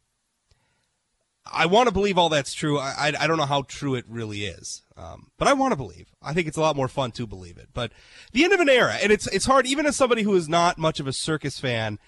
I 1.50 1.66
want 1.66 1.88
to 1.88 1.94
believe 1.94 2.18
all 2.18 2.28
that's 2.28 2.52
true. 2.52 2.78
I, 2.78 2.94
I, 2.98 3.12
I, 3.20 3.26
don't 3.26 3.38
know 3.38 3.46
how 3.46 3.62
true 3.62 3.94
it 3.94 4.04
really 4.08 4.44
is, 4.44 4.82
um, 4.96 5.30
but 5.38 5.48
I 5.48 5.54
want 5.54 5.72
to 5.72 5.76
believe. 5.76 6.08
I 6.22 6.34
think 6.34 6.46
it's 6.46 6.56
a 6.56 6.60
lot 6.60 6.76
more 6.76 6.88
fun 6.88 7.12
to 7.12 7.26
believe 7.26 7.56
it. 7.56 7.68
But 7.72 7.92
the 8.32 8.44
end 8.44 8.52
of 8.52 8.60
an 8.60 8.68
era, 8.68 8.98
and 9.02 9.10
it's 9.10 9.26
it's 9.28 9.46
hard 9.46 9.66
even 9.66 9.86
as 9.86 9.96
somebody 9.96 10.22
who 10.22 10.34
is 10.34 10.48
not 10.48 10.78
much 10.78 11.00
of 11.00 11.06
a 11.06 11.12
circus 11.12 11.58
fan. 11.58 11.98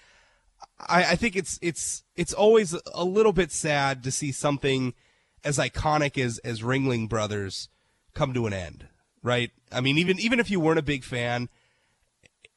I, 0.79 1.11
I 1.11 1.15
think 1.15 1.35
it's 1.35 1.57
it's 1.61 2.03
it's 2.15 2.33
always 2.33 2.75
a 2.93 3.03
little 3.03 3.33
bit 3.33 3.51
sad 3.51 4.03
to 4.03 4.11
see 4.11 4.31
something 4.31 4.93
as 5.43 5.57
iconic 5.57 6.23
as 6.23 6.37
as 6.39 6.61
Ringling 6.61 7.09
Brothers 7.09 7.69
come 8.13 8.33
to 8.33 8.45
an 8.45 8.53
end, 8.53 8.87
right? 9.23 9.51
I 9.71 9.81
mean, 9.81 9.97
even 9.97 10.19
even 10.19 10.39
if 10.39 10.49
you 10.49 10.59
weren't 10.59 10.79
a 10.79 10.83
big 10.83 11.03
fan, 11.03 11.49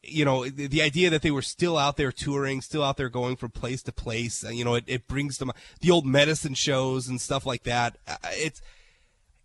you 0.02 0.24
know, 0.24 0.48
the, 0.48 0.66
the, 0.66 0.82
idea 0.82 1.10
that 1.10 1.22
they 1.22 1.30
were 1.30 1.42
still 1.42 1.78
out 1.78 1.96
there 1.96 2.12
touring, 2.12 2.60
still 2.60 2.82
out 2.82 2.96
there 2.96 3.08
going 3.08 3.36
from 3.36 3.50
place 3.50 3.82
to 3.82 3.92
place, 3.92 4.44
uh, 4.44 4.48
you 4.48 4.64
know, 4.64 4.74
it, 4.74 4.84
it 4.86 5.06
brings 5.08 5.38
them 5.38 5.50
the 5.80 5.90
old 5.90 6.06
medicine 6.06 6.54
shows 6.54 7.08
and 7.08 7.20
stuff 7.20 7.46
like 7.46 7.64
that. 7.64 7.96
Uh, 8.06 8.16
it's, 8.32 8.60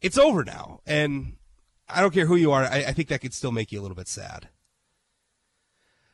it's 0.02 0.18
over 0.18 0.44
now. 0.44 0.82
And 0.86 1.38
I 1.88 2.02
don't 2.02 2.14
care 2.14 2.26
who 2.26 2.36
you 2.36 2.52
are. 2.52 2.64
I, 2.64 2.86
I 2.88 2.92
think 2.94 3.08
that 3.10 3.22
could 3.22 3.34
still 3.34 3.52
make 3.52 3.72
you 3.72 3.80
a 3.80 3.84
little 3.84 3.96
bit 3.96 4.08
sad. 4.08 4.50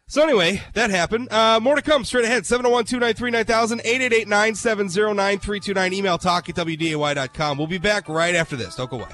So 0.08 0.22
anyway, 0.22 0.62
that 0.74 0.92
happened. 0.92 1.32
Uh, 1.32 1.60
more 1.60 1.76
to 1.76 1.82
come 1.82 2.06
straight 2.06 2.26
ahead. 2.26 2.44
701-293-9000, 2.44 3.82
888-970-9329. 4.26 5.94
Email 5.94 6.20
talk 6.20 6.48
at 6.48 6.56
WDAY.com. 6.56 7.58
We'll 7.58 7.66
be 7.66 7.80
back 7.80 8.08
right 8.08 8.36
after 8.36 8.56
this. 8.56 8.76
Don't 8.76 8.92
go 8.92 8.98
away. 8.98 9.08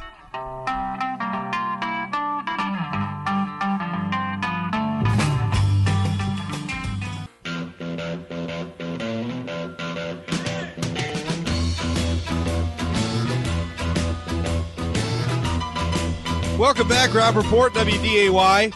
Welcome 16.62 16.88
back, 16.88 17.12
Rob 17.16 17.34
Port, 17.46 17.74
WDAY. 17.74 18.72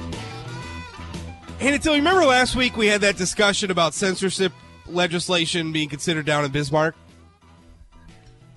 And 1.59 1.75
until 1.75 1.93
you 1.93 1.99
remember 1.99 2.25
last 2.25 2.55
week 2.55 2.75
we 2.77 2.87
had 2.87 3.01
that 3.01 3.15
discussion 3.15 3.69
about 3.69 3.93
censorship 3.93 4.51
legislation 4.87 5.71
being 5.71 5.87
considered 5.87 6.25
down 6.25 6.43
in 6.43 6.51
Bismarck. 6.51 6.95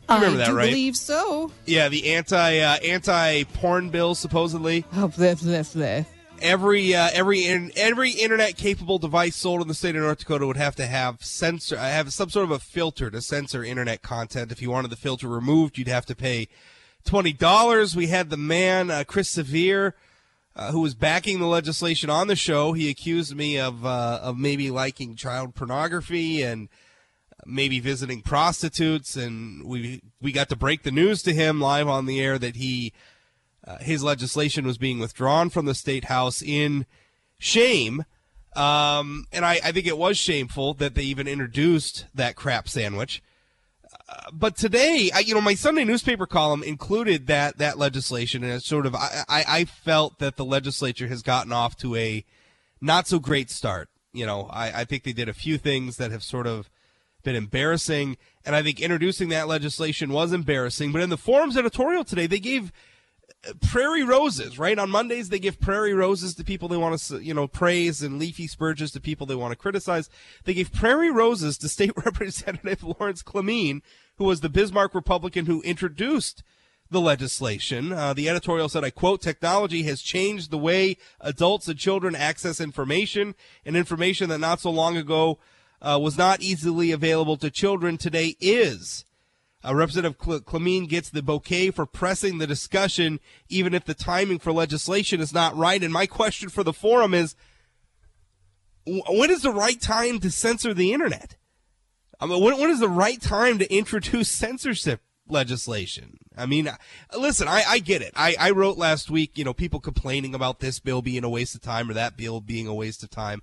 You 0.08 0.14
remember 0.14 0.40
I 0.40 0.46
that, 0.46 0.54
right? 0.54 0.70
believe 0.70 0.96
so. 0.96 1.52
Yeah, 1.66 1.90
the 1.90 2.14
anti 2.14 2.60
uh, 2.60 2.78
anti 2.78 3.44
porn 3.44 3.90
bill 3.90 4.14
supposedly. 4.14 4.86
Oh, 4.94 5.08
bleh, 5.08 5.38
bleh, 5.38 5.76
bleh. 5.76 6.06
Every 6.40 6.94
uh, 6.94 7.10
every 7.12 7.44
in, 7.44 7.70
every 7.76 8.12
internet 8.12 8.56
capable 8.56 8.98
device 8.98 9.36
sold 9.36 9.60
in 9.60 9.68
the 9.68 9.74
state 9.74 9.94
of 9.94 10.00
North 10.00 10.20
Dakota 10.20 10.46
would 10.46 10.56
have 10.56 10.74
to 10.76 10.86
have 10.86 11.22
censor 11.22 11.76
uh, 11.76 11.80
have 11.80 12.14
some 12.14 12.30
sort 12.30 12.44
of 12.44 12.50
a 12.50 12.58
filter 12.58 13.10
to 13.10 13.20
censor 13.20 13.62
internet 13.62 14.00
content. 14.00 14.52
If 14.52 14.62
you 14.62 14.70
wanted 14.70 14.88
the 14.88 14.96
filter 14.96 15.28
removed, 15.28 15.76
you'd 15.76 15.86
have 15.88 16.06
to 16.06 16.16
pay 16.16 16.48
twenty 17.08 17.32
dollars. 17.32 17.96
We 17.96 18.08
had 18.08 18.28
the 18.28 18.36
man 18.36 18.90
uh, 18.90 19.04
Chris 19.04 19.30
Sevier. 19.30 19.94
Uh, 20.54 20.72
who 20.72 20.80
was 20.80 20.94
backing 20.96 21.38
the 21.38 21.46
legislation 21.46 22.10
on 22.10 22.26
the 22.26 22.34
show? 22.34 22.72
He 22.72 22.90
accused 22.90 23.34
me 23.34 23.60
of 23.60 23.86
uh, 23.86 24.18
of 24.20 24.36
maybe 24.36 24.72
liking 24.72 25.14
child 25.14 25.54
pornography 25.54 26.42
and 26.42 26.68
maybe 27.46 27.78
visiting 27.78 28.22
prostitutes, 28.22 29.14
and 29.16 29.64
we 29.64 30.02
we 30.20 30.32
got 30.32 30.48
to 30.48 30.56
break 30.56 30.82
the 30.82 30.90
news 30.90 31.22
to 31.22 31.32
him 31.32 31.60
live 31.60 31.86
on 31.86 32.06
the 32.06 32.20
air 32.20 32.38
that 32.38 32.56
he 32.56 32.92
uh, 33.66 33.78
his 33.78 34.02
legislation 34.02 34.66
was 34.66 34.78
being 34.78 34.98
withdrawn 34.98 35.48
from 35.48 35.64
the 35.64 35.74
state 35.74 36.06
house 36.06 36.42
in 36.42 36.86
shame. 37.38 38.04
Um, 38.56 39.26
and 39.30 39.44
I, 39.44 39.60
I 39.62 39.70
think 39.70 39.86
it 39.86 39.96
was 39.96 40.18
shameful 40.18 40.74
that 40.74 40.96
they 40.96 41.02
even 41.02 41.28
introduced 41.28 42.06
that 42.14 42.34
crap 42.34 42.68
sandwich. 42.68 43.22
But 44.32 44.56
today, 44.56 45.10
I, 45.14 45.20
you 45.20 45.34
know, 45.34 45.40
my 45.40 45.54
Sunday 45.54 45.84
newspaper 45.84 46.26
column 46.26 46.62
included 46.62 47.26
that 47.26 47.58
that 47.58 47.78
legislation, 47.78 48.42
and 48.42 48.52
it's 48.52 48.66
sort 48.66 48.86
of 48.86 48.94
I, 48.94 49.24
I, 49.28 49.44
I 49.48 49.64
felt 49.64 50.18
that 50.18 50.36
the 50.36 50.44
legislature 50.44 51.08
has 51.08 51.22
gotten 51.22 51.52
off 51.52 51.76
to 51.78 51.94
a 51.96 52.24
not 52.80 53.06
so 53.06 53.18
great 53.18 53.50
start. 53.50 53.88
You 54.12 54.26
know, 54.26 54.48
I, 54.50 54.80
I 54.80 54.84
think 54.84 55.02
they 55.02 55.12
did 55.12 55.28
a 55.28 55.34
few 55.34 55.58
things 55.58 55.96
that 55.96 56.10
have 56.10 56.22
sort 56.22 56.46
of 56.46 56.70
been 57.22 57.36
embarrassing, 57.36 58.16
and 58.44 58.56
I 58.56 58.62
think 58.62 58.80
introducing 58.80 59.28
that 59.30 59.48
legislation 59.48 60.10
was 60.10 60.32
embarrassing. 60.32 60.92
But 60.92 61.02
in 61.02 61.10
the 61.10 61.18
forum's 61.18 61.56
editorial 61.56 62.04
today, 62.04 62.26
they 62.26 62.40
gave 62.40 62.72
prairie 63.60 64.02
roses, 64.02 64.58
right? 64.58 64.78
On 64.78 64.90
Mondays, 64.90 65.28
they 65.28 65.38
give 65.38 65.60
prairie 65.60 65.94
roses 65.94 66.34
to 66.34 66.44
people 66.44 66.68
they 66.68 66.76
want 66.76 66.98
to, 67.00 67.18
you 67.20 67.34
know, 67.34 67.46
praise 67.46 68.02
and 68.02 68.18
leafy 68.18 68.48
spurges 68.48 68.92
to 68.92 69.00
people 69.00 69.26
they 69.26 69.34
want 69.34 69.52
to 69.52 69.56
criticize. 69.56 70.10
They 70.44 70.54
gave 70.54 70.72
prairie 70.72 71.10
roses 71.10 71.56
to 71.58 71.68
State 71.68 71.92
Representative 72.04 72.82
Lawrence 72.82 73.22
Klemin, 73.22 73.82
who 74.16 74.24
was 74.24 74.40
the 74.40 74.48
Bismarck 74.48 74.94
Republican 74.94 75.46
who 75.46 75.62
introduced 75.62 76.42
the 76.90 77.00
legislation. 77.00 77.92
Uh, 77.92 78.14
the 78.14 78.28
editorial 78.28 78.68
said, 78.68 78.84
I 78.84 78.90
quote, 78.90 79.20
technology 79.20 79.82
has 79.84 80.00
changed 80.00 80.50
the 80.50 80.58
way 80.58 80.96
adults 81.20 81.68
and 81.68 81.78
children 81.78 82.16
access 82.16 82.60
information 82.60 83.34
and 83.64 83.76
information 83.76 84.30
that 84.30 84.38
not 84.38 84.60
so 84.60 84.70
long 84.70 84.96
ago 84.96 85.38
uh, 85.80 85.98
was 86.00 86.18
not 86.18 86.40
easily 86.40 86.90
available 86.90 87.36
to 87.36 87.50
children 87.50 87.98
today 87.98 88.36
is. 88.40 89.04
Uh, 89.64 89.74
Representative 89.74 90.18
Cle- 90.18 90.40
Klemin 90.40 90.88
gets 90.88 91.10
the 91.10 91.22
bouquet 91.22 91.70
for 91.70 91.84
pressing 91.84 92.38
the 92.38 92.46
discussion, 92.46 93.18
even 93.48 93.74
if 93.74 93.84
the 93.84 93.94
timing 93.94 94.38
for 94.38 94.52
legislation 94.52 95.20
is 95.20 95.32
not 95.32 95.56
right. 95.56 95.82
And 95.82 95.92
my 95.92 96.06
question 96.06 96.48
for 96.48 96.62
the 96.62 96.72
forum 96.72 97.12
is, 97.12 97.34
wh- 98.84 99.10
when 99.10 99.30
is 99.30 99.42
the 99.42 99.52
right 99.52 99.80
time 99.80 100.20
to 100.20 100.30
censor 100.30 100.72
the 100.72 100.92
internet? 100.92 101.36
I 102.20 102.26
mean, 102.26 102.42
when, 102.42 102.58
when 102.58 102.70
is 102.70 102.80
the 102.80 102.88
right 102.88 103.20
time 103.20 103.58
to 103.58 103.74
introduce 103.74 104.30
censorship 104.30 105.00
legislation? 105.28 106.18
I 106.36 106.46
mean, 106.46 106.68
uh, 106.68 106.76
listen, 107.18 107.48
I, 107.48 107.64
I 107.66 107.78
get 107.80 108.00
it. 108.00 108.12
I, 108.14 108.36
I 108.38 108.50
wrote 108.50 108.78
last 108.78 109.10
week, 109.10 109.36
you 109.36 109.44
know, 109.44 109.52
people 109.54 109.80
complaining 109.80 110.34
about 110.36 110.60
this 110.60 110.78
bill 110.78 111.02
being 111.02 111.24
a 111.24 111.28
waste 111.28 111.56
of 111.56 111.62
time 111.62 111.90
or 111.90 111.94
that 111.94 112.16
bill 112.16 112.40
being 112.40 112.68
a 112.68 112.74
waste 112.74 113.02
of 113.02 113.10
time. 113.10 113.42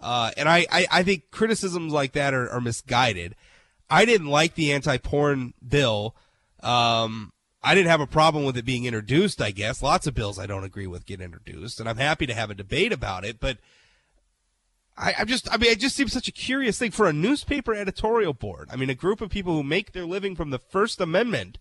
Uh, 0.00 0.30
and 0.36 0.48
I, 0.48 0.66
I, 0.70 0.86
I 0.90 1.02
think 1.02 1.32
criticisms 1.32 1.92
like 1.92 2.12
that 2.12 2.32
are, 2.32 2.48
are 2.48 2.60
misguided. 2.60 3.34
I 3.90 4.04
didn't 4.04 4.26
like 4.26 4.54
the 4.54 4.72
anti-porn 4.72 5.54
bill. 5.66 6.14
Um, 6.62 7.32
I 7.62 7.74
didn't 7.74 7.90
have 7.90 8.00
a 8.00 8.06
problem 8.06 8.44
with 8.44 8.56
it 8.56 8.64
being 8.64 8.84
introduced. 8.84 9.40
I 9.40 9.50
guess 9.50 9.82
lots 9.82 10.06
of 10.06 10.14
bills 10.14 10.38
I 10.38 10.46
don't 10.46 10.64
agree 10.64 10.86
with 10.86 11.06
get 11.06 11.20
introduced, 11.20 11.80
and 11.80 11.88
I'm 11.88 11.96
happy 11.96 12.26
to 12.26 12.34
have 12.34 12.50
a 12.50 12.54
debate 12.54 12.92
about 12.92 13.24
it. 13.24 13.40
But 13.40 13.58
I, 14.96 15.24
just, 15.24 15.52
I 15.52 15.56
mean, 15.56 15.70
it 15.70 15.78
just 15.78 15.94
seems 15.94 16.12
such 16.12 16.28
a 16.28 16.32
curious 16.32 16.78
thing 16.78 16.90
for 16.90 17.06
a 17.06 17.12
newspaper 17.12 17.74
editorial 17.74 18.34
board. 18.34 18.68
I 18.72 18.76
mean, 18.76 18.90
a 18.90 18.94
group 18.94 19.20
of 19.20 19.30
people 19.30 19.54
who 19.54 19.62
make 19.62 19.92
their 19.92 20.06
living 20.06 20.34
from 20.34 20.50
the 20.50 20.58
First 20.58 21.00
Amendment. 21.00 21.58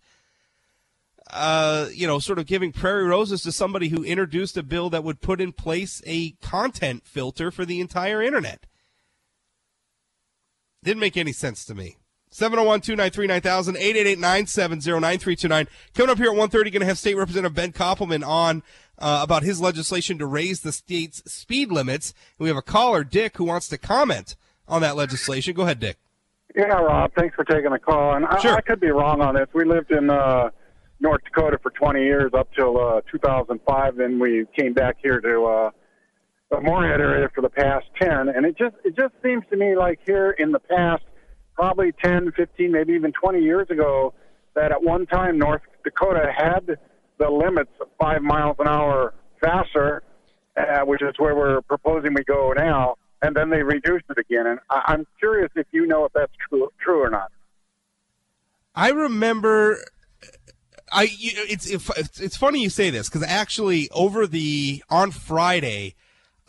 Uh, 1.29 1.89
you 1.93 2.07
know, 2.07 2.19
sort 2.19 2.39
of 2.39 2.45
giving 2.45 2.71
prairie 2.71 3.03
roses 3.03 3.43
to 3.43 3.51
somebody 3.51 3.89
who 3.89 4.01
introduced 4.01 4.55
a 4.55 4.63
bill 4.63 4.89
that 4.89 5.03
would 5.03 5.19
put 5.19 5.41
in 5.41 5.51
place 5.51 6.01
a 6.05 6.31
content 6.41 7.05
filter 7.05 7.51
for 7.51 7.65
the 7.65 7.81
entire 7.81 8.23
internet. 8.23 8.65
Didn't 10.83 11.01
make 11.01 11.17
any 11.17 11.33
sense 11.33 11.65
to 11.65 11.75
me. 11.75 11.97
701-293-9000, 12.31 13.77
888-970-9329. 14.17 15.67
Coming 15.93 16.09
up 16.09 16.17
here 16.17 16.31
at 16.31 16.37
1.30, 16.37 16.51
going 16.51 16.71
to 16.79 16.85
have 16.85 16.97
State 16.97 17.15
Representative 17.15 17.55
Ben 17.55 17.71
Koppelman 17.71 18.25
on 18.25 18.63
uh, 18.99 19.19
about 19.23 19.43
his 19.43 19.61
legislation 19.61 20.17
to 20.17 20.25
raise 20.25 20.61
the 20.61 20.71
state's 20.71 21.23
speed 21.31 21.71
limits. 21.71 22.13
We 22.37 22.47
have 22.47 22.57
a 22.57 22.61
caller, 22.61 23.03
Dick, 23.03 23.37
who 23.37 23.45
wants 23.45 23.67
to 23.69 23.77
comment 23.77 24.35
on 24.67 24.81
that 24.81 24.95
legislation. 24.95 25.53
Go 25.53 25.63
ahead, 25.63 25.79
Dick. 25.79 25.97
Yeah, 26.55 26.65
Rob, 26.73 27.11
thanks 27.15 27.35
for 27.35 27.43
taking 27.43 27.71
the 27.71 27.79
call. 27.79 28.15
And 28.15 28.25
I, 28.25 28.39
Sure. 28.39 28.55
I 28.55 28.61
could 28.61 28.79
be 28.79 28.89
wrong 28.89 29.21
on 29.21 29.35
this. 29.35 29.47
We 29.53 29.63
lived 29.63 29.91
in 29.91 30.09
uh, 30.09 30.49
North 30.99 31.21
Dakota 31.23 31.59
for 31.61 31.69
20 31.71 32.03
years 32.03 32.31
up 32.33 32.49
till 32.53 32.79
uh, 32.79 33.01
2005. 33.11 33.95
Then 33.95 34.19
we 34.19 34.45
came 34.57 34.73
back 34.73 34.97
here 35.01 35.21
to 35.21 35.45
uh, 35.45 35.71
the 36.49 36.61
Moorhead 36.61 36.99
area 36.99 37.29
for 37.33 37.41
the 37.41 37.49
past 37.49 37.85
10. 38.01 38.29
And 38.29 38.45
it 38.45 38.57
just 38.57 38.75
it 38.83 38.95
just 38.95 39.13
seems 39.23 39.43
to 39.51 39.57
me 39.57 39.75
like 39.75 39.99
here 40.05 40.31
in 40.31 40.51
the 40.51 40.59
past, 40.59 41.03
probably 41.57 41.91
10, 41.91 42.31
15, 42.33 42.71
maybe 42.71 42.93
even 42.93 43.11
20 43.11 43.41
years 43.41 43.67
ago, 43.69 44.13
that 44.53 44.71
at 44.71 44.81
one 44.81 45.07
time 45.07 45.37
North 45.37 45.63
Dakota 45.83 46.31
had 46.35 46.77
the 47.17 47.29
limits 47.29 47.71
of 47.81 47.87
five 47.99 48.21
miles 48.21 48.55
an 48.59 48.67
hour 48.67 49.13
faster, 49.41 50.03
uh, 50.55 50.81
which 50.81 51.01
is 51.01 51.15
where 51.17 51.35
we're 51.35 51.61
proposing 51.61 52.13
we 52.13 52.23
go 52.23 52.53
now. 52.55 52.95
And 53.23 53.35
then 53.35 53.49
they 53.49 53.63
reduced 53.63 54.05
it 54.09 54.19
again. 54.19 54.45
And 54.45 54.59
I, 54.69 54.83
I'm 54.85 55.07
curious 55.17 55.49
if 55.55 55.65
you 55.71 55.87
know 55.87 56.05
if 56.05 56.13
that's 56.13 56.31
true, 56.47 56.69
true 56.79 57.03
or 57.03 57.09
not. 57.09 57.31
I 58.75 58.91
remember. 58.91 59.79
I 60.89 61.09
it's 61.19 61.65
it's 61.69 62.21
it's 62.21 62.37
funny 62.37 62.61
you 62.61 62.69
say 62.69 62.91
this 62.91 63.09
because 63.09 63.27
actually 63.27 63.89
over 63.89 64.25
the 64.25 64.83
on 64.89 65.11
Friday, 65.11 65.95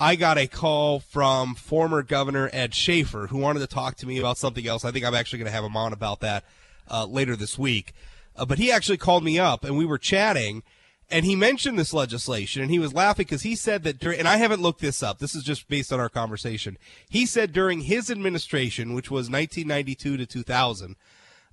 I 0.00 0.14
got 0.14 0.38
a 0.38 0.46
call 0.46 1.00
from 1.00 1.56
former 1.56 2.04
Governor 2.04 2.48
Ed 2.52 2.70
Schafer 2.70 3.28
who 3.28 3.38
wanted 3.38 3.60
to 3.60 3.66
talk 3.66 3.96
to 3.96 4.06
me 4.06 4.18
about 4.18 4.38
something 4.38 4.66
else. 4.66 4.84
I 4.84 4.92
think 4.92 5.04
I'm 5.04 5.14
actually 5.14 5.40
going 5.40 5.50
to 5.50 5.52
have 5.52 5.64
him 5.64 5.76
on 5.76 5.92
about 5.92 6.20
that 6.20 6.44
uh, 6.88 7.04
later 7.06 7.34
this 7.34 7.58
week. 7.58 7.92
Uh, 8.36 8.44
but 8.44 8.58
he 8.58 8.70
actually 8.70 8.98
called 8.98 9.24
me 9.24 9.40
up 9.40 9.64
and 9.64 9.76
we 9.76 9.84
were 9.84 9.98
chatting, 9.98 10.62
and 11.10 11.24
he 11.24 11.34
mentioned 11.34 11.76
this 11.76 11.92
legislation 11.92 12.62
and 12.62 12.70
he 12.70 12.78
was 12.78 12.94
laughing 12.94 13.24
because 13.24 13.42
he 13.42 13.56
said 13.56 13.82
that 13.82 13.98
during, 13.98 14.20
and 14.20 14.28
I 14.28 14.36
haven't 14.36 14.62
looked 14.62 14.80
this 14.80 15.02
up. 15.02 15.18
This 15.18 15.34
is 15.34 15.42
just 15.42 15.68
based 15.68 15.92
on 15.92 15.98
our 15.98 16.08
conversation. 16.08 16.78
He 17.08 17.26
said 17.26 17.52
during 17.52 17.80
his 17.80 18.08
administration, 18.08 18.94
which 18.94 19.10
was 19.10 19.28
1992 19.28 20.16
to 20.16 20.26
2000 20.26 20.94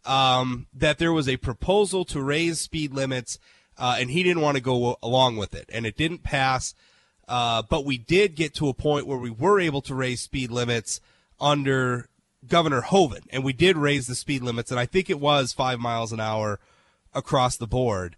um, 0.05 0.67
that 0.71 0.99
there 0.99 1.13
was 1.13 1.27
a 1.27 1.37
proposal 1.37 2.05
to 2.05 2.21
raise 2.21 2.61
speed 2.61 2.93
limits, 2.93 3.39
uh, 3.77 3.97
and 3.99 4.11
he 4.11 4.21
didn't 4.23 4.43
want 4.43 4.55
to 4.55 4.61
go 4.61 4.97
along 5.01 5.37
with 5.37 5.55
it, 5.55 5.67
and 5.73 5.85
it 5.85 5.97
didn't 5.97 6.23
pass. 6.23 6.75
Uh, 7.27 7.61
but 7.69 7.85
we 7.85 7.97
did 7.97 8.35
get 8.35 8.53
to 8.55 8.69
a 8.69 8.73
point 8.73 9.07
where 9.07 9.17
we 9.17 9.29
were 9.31 9.59
able 9.59 9.81
to 9.81 9.95
raise 9.95 10.21
speed 10.21 10.51
limits 10.51 11.01
under 11.39 12.07
Governor 12.47 12.81
Hoeven, 12.81 13.23
and 13.31 13.43
we 13.43 13.53
did 13.53 13.75
raise 13.77 14.07
the 14.07 14.15
speed 14.15 14.43
limits, 14.43 14.69
and 14.71 14.79
I 14.79 14.85
think 14.85 15.09
it 15.09 15.19
was 15.19 15.51
five 15.53 15.79
miles 15.79 16.11
an 16.11 16.19
hour 16.19 16.59
across 17.13 17.57
the 17.57 17.67
board. 17.67 18.15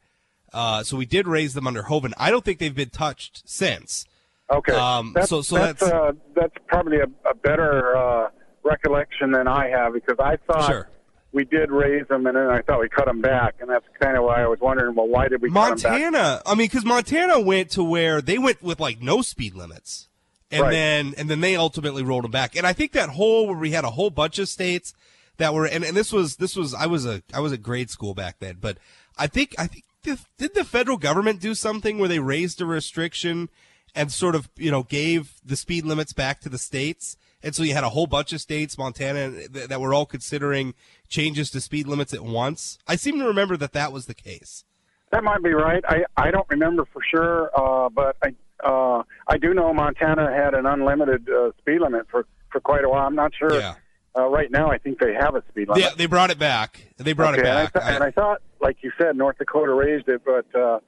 Uh, 0.54 0.84
so 0.84 0.98
we 0.98 1.06
did 1.06 1.28
raise 1.28 1.54
them 1.54 1.68
under 1.68 1.84
Hoeven. 1.84 2.14
I 2.18 2.30
don't 2.32 2.44
think 2.44 2.60
they've 2.60 2.74
been 2.76 2.90
touched 2.90 3.44
since. 3.48 4.06
Okay. 4.52 4.74
Um, 4.74 5.12
that's, 5.14 5.30
so- 5.30 5.42
so 5.42 5.56
that's 5.56 5.80
that's- 5.80 5.94
uh, 5.94 6.12
that's 6.36 6.54
probably 6.68 6.98
a, 6.98 7.30
a 7.30 7.34
better 7.36 7.96
uh, 7.96 8.30
recollection 8.64 9.32
than 9.32 9.48
I 9.48 9.68
have 9.70 9.94
because 9.94 10.18
I 10.20 10.38
thought 10.48 10.68
Sure. 10.68 10.90
We 11.38 11.46
did 11.46 11.72
raise 11.72 12.08
them 12.08 12.25
and 12.25 12.36
then 12.36 12.48
I 12.48 12.62
thought 12.62 12.79
we 12.82 12.89
cut 12.89 13.06
them 13.06 13.22
back, 13.22 13.56
and 13.62 13.70
that's 13.70 13.86
kind 14.01 14.17
of 14.17 14.24
why 14.24 14.41
I 14.41 14.48
was 14.48 14.60
wondering. 14.60 14.96
Well, 14.96 15.08
why 15.08 15.27
did 15.27 15.41
we 15.41 15.50
cut 15.51 15.77
them 15.77 15.91
back? 15.91 16.01
Montana, 16.01 16.41
I 16.46 16.56
mean, 16.56 16.65
because 16.67 16.84
Montana 16.84 17.39
went 17.39 17.70
to 17.72 17.84
where 17.84 18.22
they 18.22 18.38
went 18.38 18.62
with 18.62 18.79
like 18.79 19.01
no 19.01 19.22
speed 19.22 19.53
limits, 19.53 20.10
and 20.51 20.63
Right. 20.63 20.72
then 20.72 21.13
and 21.17 21.29
then 21.29 21.39
they 21.41 21.56
ultimately 21.56 22.03
rolled 22.03 22.24
them 22.24 22.32
back. 22.32 22.56
And 22.56 22.65
I 22.65 22.74
think 22.74 22.91
that 22.94 23.10
whole 23.10 23.48
where 23.48 23.58
we 23.58 23.72
had 23.72 23.84
a 23.86 23.91
whole 23.91 24.10
bunch 24.10 24.39
of 24.39 24.50
states 24.50 24.94
that 25.38 25.53
were, 25.53 25.65
and, 25.67 25.84
and 25.84 25.96
this 25.96 26.12
was 26.12 26.38
this 26.38 26.56
was 26.56 26.74
I 26.74 26.88
was 26.88 27.06
a 27.06 27.22
I 27.34 27.39
was 27.39 27.53
at 27.53 27.62
grade 27.62 27.89
school 27.89 28.13
back 28.13 28.39
then, 28.39 28.58
but 28.60 28.77
I 29.17 29.27
think 29.27 29.53
I 29.60 29.67
think 29.67 29.84
the, 30.03 30.20
did 30.38 30.56
the 30.56 30.63
federal 30.63 30.98
government 30.98 31.39
do 31.39 31.53
something 31.53 32.00
where 32.00 32.10
they 32.10 32.20
raised 32.20 32.60
a 32.62 32.65
restriction 32.65 33.50
and 33.94 34.12
sort 34.12 34.34
of 34.36 34.50
you 34.58 34.72
know 34.72 34.84
gave 34.84 35.34
the 35.46 35.56
speed 35.56 35.86
limits 35.86 36.13
back 36.13 36.41
to 36.41 36.50
the 36.50 36.58
states. 36.58 37.15
And 37.44 37.53
so 37.53 37.63
you 37.63 37.74
had 37.74 37.84
a 37.84 37.89
whole 37.89 38.08
bunch 38.08 38.34
of 38.34 38.41
states, 38.41 38.77
Montana, 38.77 39.32
th- 39.32 39.67
that 39.67 39.79
were 39.79 39.94
all 39.94 40.06
considering 40.06 40.74
changes 41.08 41.51
to 41.51 41.62
speed 41.62 41.88
limits 41.88 42.13
at 42.13 42.24
once. 42.24 42.79
I 42.88 42.96
seem 42.96 43.20
to 43.20 43.25
remember 43.25 43.58
that 43.58 43.74
that 43.74 43.91
was 43.91 44.08
the 44.08 44.15
case. 44.15 44.65
That 45.12 45.24
might 45.24 45.41
be 45.41 45.53
right. 45.53 45.84
I 45.88 46.03
I 46.17 46.32
don't 46.32 46.50
remember 46.50 46.86
for 46.91 47.01
sure, 47.10 47.50
uh, 47.56 47.89
but 47.89 48.17
I 48.22 48.34
uh, 48.67 49.03
I 49.27 49.38
do 49.38 49.53
know 49.53 49.74
Montana 49.74 50.34
had 50.34 50.53
an 50.53 50.65
unlimited 50.65 51.29
uh, 51.29 51.51
speed 51.60 51.79
limit 51.79 52.08
for 52.10 52.25
for 52.51 52.60
quite 52.60 52.84
a 52.84 52.89
while. 52.89 53.08
I'm 53.08 53.15
not 53.15 53.32
sure. 53.34 53.53
Yeah. 53.53 53.75
Uh, 54.17 54.27
right 54.27 54.50
now, 54.51 54.72
I 54.72 54.79
think 54.79 55.00
they 55.00 55.13
have 55.13 55.36
a 55.36 55.44
speed 55.50 55.70
limit. 55.70 55.84
Yeah, 55.84 55.91
they 55.96 56.08
brought 56.08 56.32
it 56.32 56.39
back. 56.39 56.82
They 56.98 57.13
brought 57.13 57.36
okay, 57.36 57.41
it 57.41 57.44
back. 57.44 57.75
And 57.75 57.84
I, 57.84 57.88
th- 57.88 57.96
and 57.96 58.03
I 58.03 58.12
thought, 58.12 58.41
like 58.60 58.77
you 58.82 58.91
said, 58.98 59.15
North 59.15 59.38
Dakota 59.38 59.74
raised 59.74 60.10
it, 60.10 60.24
but 60.25 60.60
uh, 60.60 60.79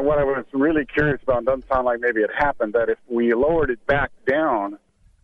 what 0.00 0.18
I 0.18 0.24
was 0.24 0.44
really 0.52 0.84
curious 0.84 1.20
about 1.22 1.44
doesn't 1.46 1.66
sound 1.72 1.86
like 1.86 2.00
maybe 2.00 2.20
it 2.20 2.30
happened. 2.36 2.74
That 2.74 2.90
if 2.90 2.98
we 3.08 3.32
lowered 3.32 3.70
it 3.70 3.84
back 3.86 4.10
down, 4.26 4.78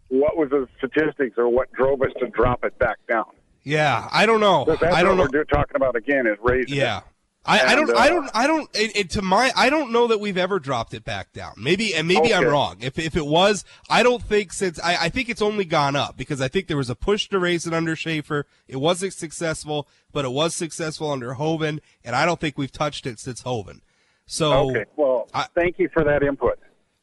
what 0.09 0.37
was 0.37 0.51
the 0.51 0.69
statistics 0.79 1.37
or 1.39 1.49
what 1.49 1.71
drove 1.73 2.03
us 2.03 2.13
to 2.21 2.29
drop 2.29 2.65
it 2.65 2.79
back 2.79 2.99
down? 3.09 3.27
yeah, 3.65 4.09
I 4.13 4.25
don't 4.27 4.41
know. 4.41 4.65
That's 4.67 4.83
I 4.83 5.03
don't 5.03 5.19
what 5.19 5.33
know. 5.33 5.39
we're 5.39 5.45
talking 5.45 5.77
about 5.77 5.97
again 5.97 6.27
is 6.27 6.39
raising 6.43 6.75
it. 6.75 6.79
Yeah. 6.79 7.01
I, 7.45 7.61
I 7.73 7.75
don't 7.77 7.89
And, 7.89 7.99
I 7.99 8.07
uh, 8.07 8.09
don't 8.11 8.31
I 8.35 8.47
don't 8.47 8.69
it, 8.75 8.97
it, 8.97 9.11
to 9.11 9.23
my 9.23 9.51
I 9.57 9.71
don't 9.71 9.91
know 9.91 10.07
that 10.09 10.21
we've 10.21 10.37
ever 10.37 10.59
dropped 10.59 10.93
it 10.93 11.03
back 11.05 11.33
down. 11.33 11.55
Maybe 11.57 11.95
and 11.95 12.07
maybe 12.07 12.35
I'm 12.35 12.45
wrong. 12.47 12.77
If 12.81 12.99
if 12.99 13.17
it 13.17 13.25
was, 13.25 13.65
I 13.89 14.03
don't 14.03 14.23
think 14.23 14.53
since 14.53 14.79
I, 14.81 14.97
I 15.07 15.09
think 15.09 15.31
it's 15.31 15.41
only 15.41 15.65
gone 15.65 15.97
up 15.97 16.17
because 16.17 16.43
I 16.43 16.49
think 16.49 16.67
there 16.67 16.77
was 16.77 16.91
a 16.91 16.95
push 16.95 17.29
to 17.31 17.39
raise 17.39 17.67
it 17.67 17.73
under 17.73 17.95
Schafer. 17.97 18.45
It 18.67 18.77
wasn't 18.77 19.15
successful, 19.15 19.89
but 20.13 20.27
it 20.27 20.31
was 20.33 20.55
successful 20.55 21.11
under 21.11 21.35
Hoeven, 21.35 21.81
and 22.05 22.15
I 22.15 22.27
don't 22.27 22.39
think 22.41 22.59
we've 22.59 22.73
touched 22.73 23.07
it 23.07 23.19
since 23.19 23.41
Hoeven. 23.43 23.81
So 24.27 24.71
Okay. 24.71 24.85
Well, 24.97 25.29
I- 25.33 25.47
thank 25.55 25.79
you 25.79 25.89
for 25.91 26.05
that 26.05 26.23
input. 26.23 26.59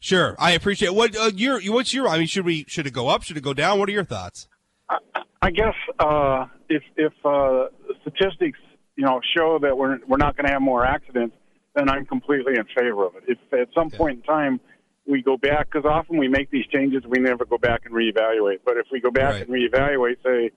Sure, 0.05 0.35
I 0.39 0.51
appreciate 0.51 0.89
it. 0.89 0.95
what 0.95 1.15
uh, 1.17 1.31
your 1.35 1.59
what's 1.73 1.93
your 1.93 2.07
I 2.07 2.17
mean 2.19 2.27
should 2.27 2.45
we 2.45 2.65
should 2.67 2.85
it 2.87 2.91
go 2.93 3.07
up? 3.07 3.23
Should 3.23 3.37
it 3.37 3.43
go 3.43 3.53
down? 3.53 3.79
What 3.79 3.89
are 3.89 3.91
your 3.91 4.05
thoughts? 4.05 4.47
I 5.41 5.51
guess 5.51 5.73
uh, 5.99 6.45
if 6.69 6.83
if 6.95 7.13
uh, 7.25 7.65
statistics 8.01 8.59
you 8.95 9.05
know 9.05 9.19
show 9.35 9.59
that 9.61 9.77
we're 9.77 9.99
we're 10.07 10.17
not 10.17 10.37
going 10.37 10.45
to 10.47 10.53
have 10.53 10.61
more 10.61 10.85
accidents, 10.85 11.35
then 11.75 11.89
I'm 11.89 12.05
completely 12.05 12.53
in 12.55 12.65
favor 12.77 13.05
of 13.05 13.15
it. 13.15 13.23
If 13.27 13.37
at 13.53 13.73
some 13.73 13.87
Okay. 13.87 13.97
point 13.97 14.17
in 14.19 14.23
time 14.23 14.59
we 15.07 15.21
go 15.21 15.37
back, 15.37 15.67
because 15.71 15.85
often 15.85 16.17
we 16.17 16.27
make 16.27 16.49
these 16.49 16.65
changes, 16.73 17.03
we 17.07 17.19
never 17.19 17.45
go 17.45 17.57
back 17.57 17.81
and 17.85 17.93
reevaluate. 17.93 18.59
But 18.65 18.77
if 18.77 18.87
we 18.91 18.99
go 19.01 19.11
back 19.11 19.33
Right. 19.33 19.47
and 19.47 19.49
reevaluate, 19.49 20.17
say 20.23 20.49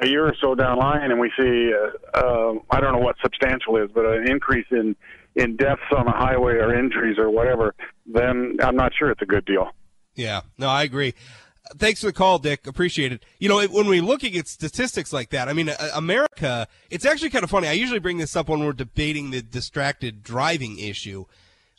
a 0.00 0.06
year 0.08 0.26
or 0.26 0.34
so 0.40 0.54
down 0.54 0.76
the 0.78 0.84
line, 0.84 1.10
and 1.10 1.18
we 1.18 1.30
see 1.38 1.72
uh, 1.72 2.18
uh, 2.18 2.54
I 2.70 2.80
don't 2.80 2.92
know 2.92 3.00
what 3.00 3.16
substantial 3.22 3.76
is, 3.78 3.90
but 3.94 4.04
an 4.04 4.30
increase 4.30 4.66
in 4.70 4.94
in 5.36 5.56
deaths 5.56 5.82
on 5.96 6.06
the 6.06 6.12
highway 6.12 6.54
or 6.54 6.74
injuries 6.74 7.18
or 7.18 7.30
whatever, 7.30 7.74
then 8.06 8.56
I'm 8.60 8.74
not 8.74 8.92
sure 8.98 9.10
it's 9.10 9.22
a 9.22 9.26
good 9.26 9.44
deal. 9.44 9.70
Yeah, 10.14 10.40
no, 10.58 10.68
I 10.68 10.82
agree. 10.82 11.14
Thanks 11.76 12.00
for 12.00 12.06
the 12.06 12.12
call, 12.12 12.38
Dick. 12.38 12.66
Appreciate 12.66 13.12
it. 13.12 13.24
You 13.38 13.48
know, 13.48 13.60
when 13.66 13.86
we're 13.86 14.02
looking 14.02 14.36
at 14.36 14.48
statistics 14.48 15.12
like 15.12 15.30
that, 15.30 15.48
I 15.48 15.52
mean, 15.52 15.68
uh, 15.68 15.90
America, 15.94 16.68
it's 16.90 17.04
actually 17.04 17.30
kind 17.30 17.44
of 17.44 17.50
funny. 17.50 17.68
I 17.68 17.72
usually 17.72 17.98
bring 17.98 18.18
this 18.18 18.36
up 18.36 18.48
when 18.48 18.64
we're 18.64 18.72
debating 18.72 19.30
the 19.30 19.42
distracted 19.42 20.22
driving 20.22 20.78
issue, 20.78 21.26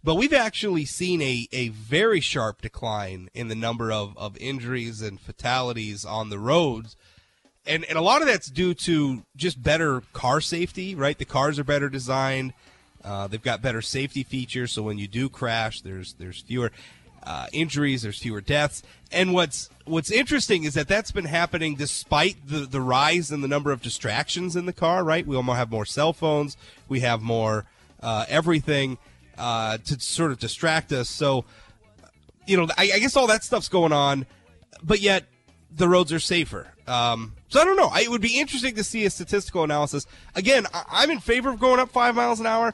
but 0.03 0.15
we've 0.15 0.33
actually 0.33 0.85
seen 0.85 1.21
a, 1.21 1.47
a 1.51 1.69
very 1.69 2.19
sharp 2.19 2.61
decline 2.61 3.29
in 3.33 3.47
the 3.47 3.55
number 3.55 3.91
of, 3.91 4.15
of 4.17 4.37
injuries 4.37 5.01
and 5.01 5.19
fatalities 5.19 6.05
on 6.05 6.29
the 6.29 6.37
roads. 6.37 6.95
And, 7.65 7.83
and 7.85 7.97
a 7.97 8.01
lot 8.01 8.21
of 8.21 8.27
that's 8.27 8.47
due 8.47 8.73
to 8.73 9.23
just 9.35 9.63
better 9.63 10.03
car 10.13 10.41
safety, 10.41 10.95
right? 10.95 11.17
The 11.17 11.25
cars 11.25 11.59
are 11.59 11.63
better 11.63 11.89
designed. 11.89 12.53
Uh, 13.03 13.27
they've 13.27 13.41
got 13.41 13.61
better 13.61 13.81
safety 13.81 14.23
features, 14.23 14.71
so 14.71 14.83
when 14.83 14.97
you 14.97 15.07
do 15.07 15.29
crash, 15.29 15.81
there's 15.81 16.13
there's 16.13 16.41
fewer 16.41 16.71
uh, 17.23 17.47
injuries, 17.51 18.01
there's 18.01 18.19
fewer 18.19 18.41
deaths. 18.41 18.83
And 19.11 19.33
what's 19.33 19.69
what's 19.85 20.11
interesting 20.11 20.63
is 20.63 20.73
that 20.73 20.87
that's 20.87 21.11
been 21.11 21.25
happening 21.25 21.75
despite 21.75 22.35
the 22.47 22.59
the 22.59 22.81
rise 22.81 23.31
in 23.31 23.41
the 23.41 23.47
number 23.47 23.71
of 23.71 23.81
distractions 23.81 24.55
in 24.55 24.65
the 24.65 24.73
car. 24.73 25.03
Right? 25.03 25.25
We 25.25 25.35
almost 25.35 25.57
have 25.57 25.71
more 25.71 25.85
cell 25.85 26.13
phones, 26.13 26.57
we 26.87 27.01
have 27.01 27.21
more 27.21 27.65
uh, 28.01 28.25
everything 28.27 28.97
uh, 29.37 29.77
to 29.77 29.99
sort 29.99 30.31
of 30.31 30.39
distract 30.39 30.91
us. 30.91 31.09
So, 31.09 31.45
you 32.45 32.57
know, 32.57 32.67
I, 32.77 32.91
I 32.95 32.99
guess 32.99 33.15
all 33.15 33.27
that 33.27 33.43
stuff's 33.43 33.69
going 33.69 33.93
on, 33.93 34.25
but 34.83 34.99
yet 34.99 35.25
the 35.71 35.87
roads 35.87 36.11
are 36.11 36.19
safer. 36.19 36.67
Um, 36.87 37.33
so 37.49 37.61
I 37.61 37.65
don't 37.65 37.77
know. 37.77 37.89
I, 37.91 38.01
it 38.01 38.09
would 38.09 38.21
be 38.21 38.39
interesting 38.39 38.75
to 38.75 38.83
see 38.83 39.05
a 39.05 39.09
statistical 39.09 39.63
analysis. 39.63 40.05
Again, 40.35 40.65
I, 40.73 40.83
I'm 40.89 41.11
in 41.11 41.19
favor 41.19 41.49
of 41.49 41.59
going 41.59 41.79
up 41.79 41.89
five 41.89 42.15
miles 42.15 42.39
an 42.39 42.45
hour. 42.45 42.73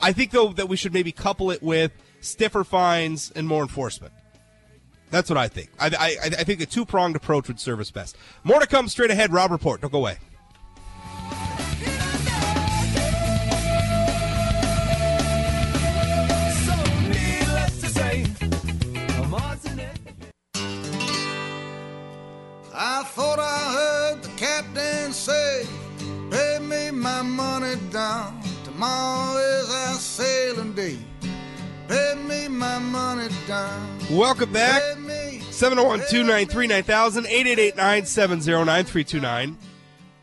I 0.00 0.12
think 0.12 0.30
though 0.30 0.52
that 0.54 0.68
we 0.68 0.76
should 0.76 0.92
maybe 0.92 1.12
couple 1.12 1.50
it 1.50 1.62
with 1.62 1.92
stiffer 2.20 2.64
fines 2.64 3.32
and 3.34 3.46
more 3.46 3.62
enforcement. 3.62 4.12
That's 5.10 5.28
what 5.28 5.36
I 5.36 5.48
think. 5.48 5.70
I, 5.78 5.88
I, 5.88 6.16
I 6.26 6.44
think 6.44 6.60
a 6.60 6.66
two 6.66 6.86
pronged 6.86 7.16
approach 7.16 7.48
would 7.48 7.58
serve 7.58 7.80
us 7.80 7.90
best. 7.90 8.16
More 8.44 8.60
to 8.60 8.66
come 8.66 8.88
straight 8.88 9.10
ahead. 9.10 9.32
Rob 9.32 9.58
Port. 9.60 9.80
Don't 9.80 9.90
go 9.90 9.98
away. 9.98 10.18
I 22.82 23.02
thought 23.02 23.38
I 23.38 23.72
heard 23.74 24.22
the 24.22 24.30
captain 24.38 25.12
say, 25.12 25.66
Pay 26.30 26.58
me 26.60 26.90
my 26.90 27.20
money 27.20 27.74
down. 27.90 28.40
Tomorrow 28.64 29.29
Welcome 34.10 34.52
back. 34.52 34.82
Pay 35.06 35.40
701 35.50 36.00
293 36.08 36.66
9000 36.66 37.26
888 37.26 37.76
970 37.76 38.50
9329. 38.64 39.58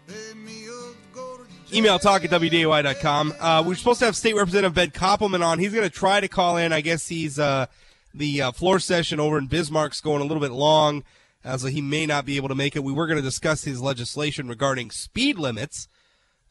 pay 0.07 0.33
me 0.33 0.67
or 0.67 0.95
go 1.13 1.37
to 1.37 1.75
Email 1.77 1.99
talk 1.99 2.23
at 2.23 2.29
WDAY.com. 2.29 3.33
Uh, 3.39 3.61
we 3.63 3.69
we're 3.69 3.75
supposed 3.75 3.99
to 3.99 4.05
have 4.05 4.15
State 4.15 4.35
Representative 4.35 4.73
Ben 4.73 4.91
Koppelman 4.91 5.45
on. 5.45 5.59
He's 5.59 5.73
going 5.73 5.83
to 5.83 5.93
try 5.93 6.19
to 6.21 6.27
call 6.27 6.57
in. 6.57 6.73
I 6.73 6.81
guess 6.81 7.07
he's 7.07 7.39
uh, 7.39 7.67
the 8.13 8.41
uh, 8.41 8.51
floor 8.51 8.79
session 8.79 9.19
over 9.19 9.37
in 9.37 9.47
Bismarck's 9.47 10.01
going 10.01 10.21
a 10.21 10.25
little 10.25 10.41
bit 10.41 10.51
long, 10.51 11.03
uh, 11.43 11.57
so 11.57 11.67
he 11.67 11.81
may 11.81 12.05
not 12.05 12.25
be 12.25 12.37
able 12.37 12.49
to 12.49 12.55
make 12.55 12.75
it. 12.75 12.83
We 12.83 12.93
were 12.93 13.07
going 13.07 13.17
to 13.17 13.23
discuss 13.23 13.63
his 13.63 13.81
legislation 13.81 14.47
regarding 14.47 14.91
speed 14.91 15.37
limits. 15.37 15.87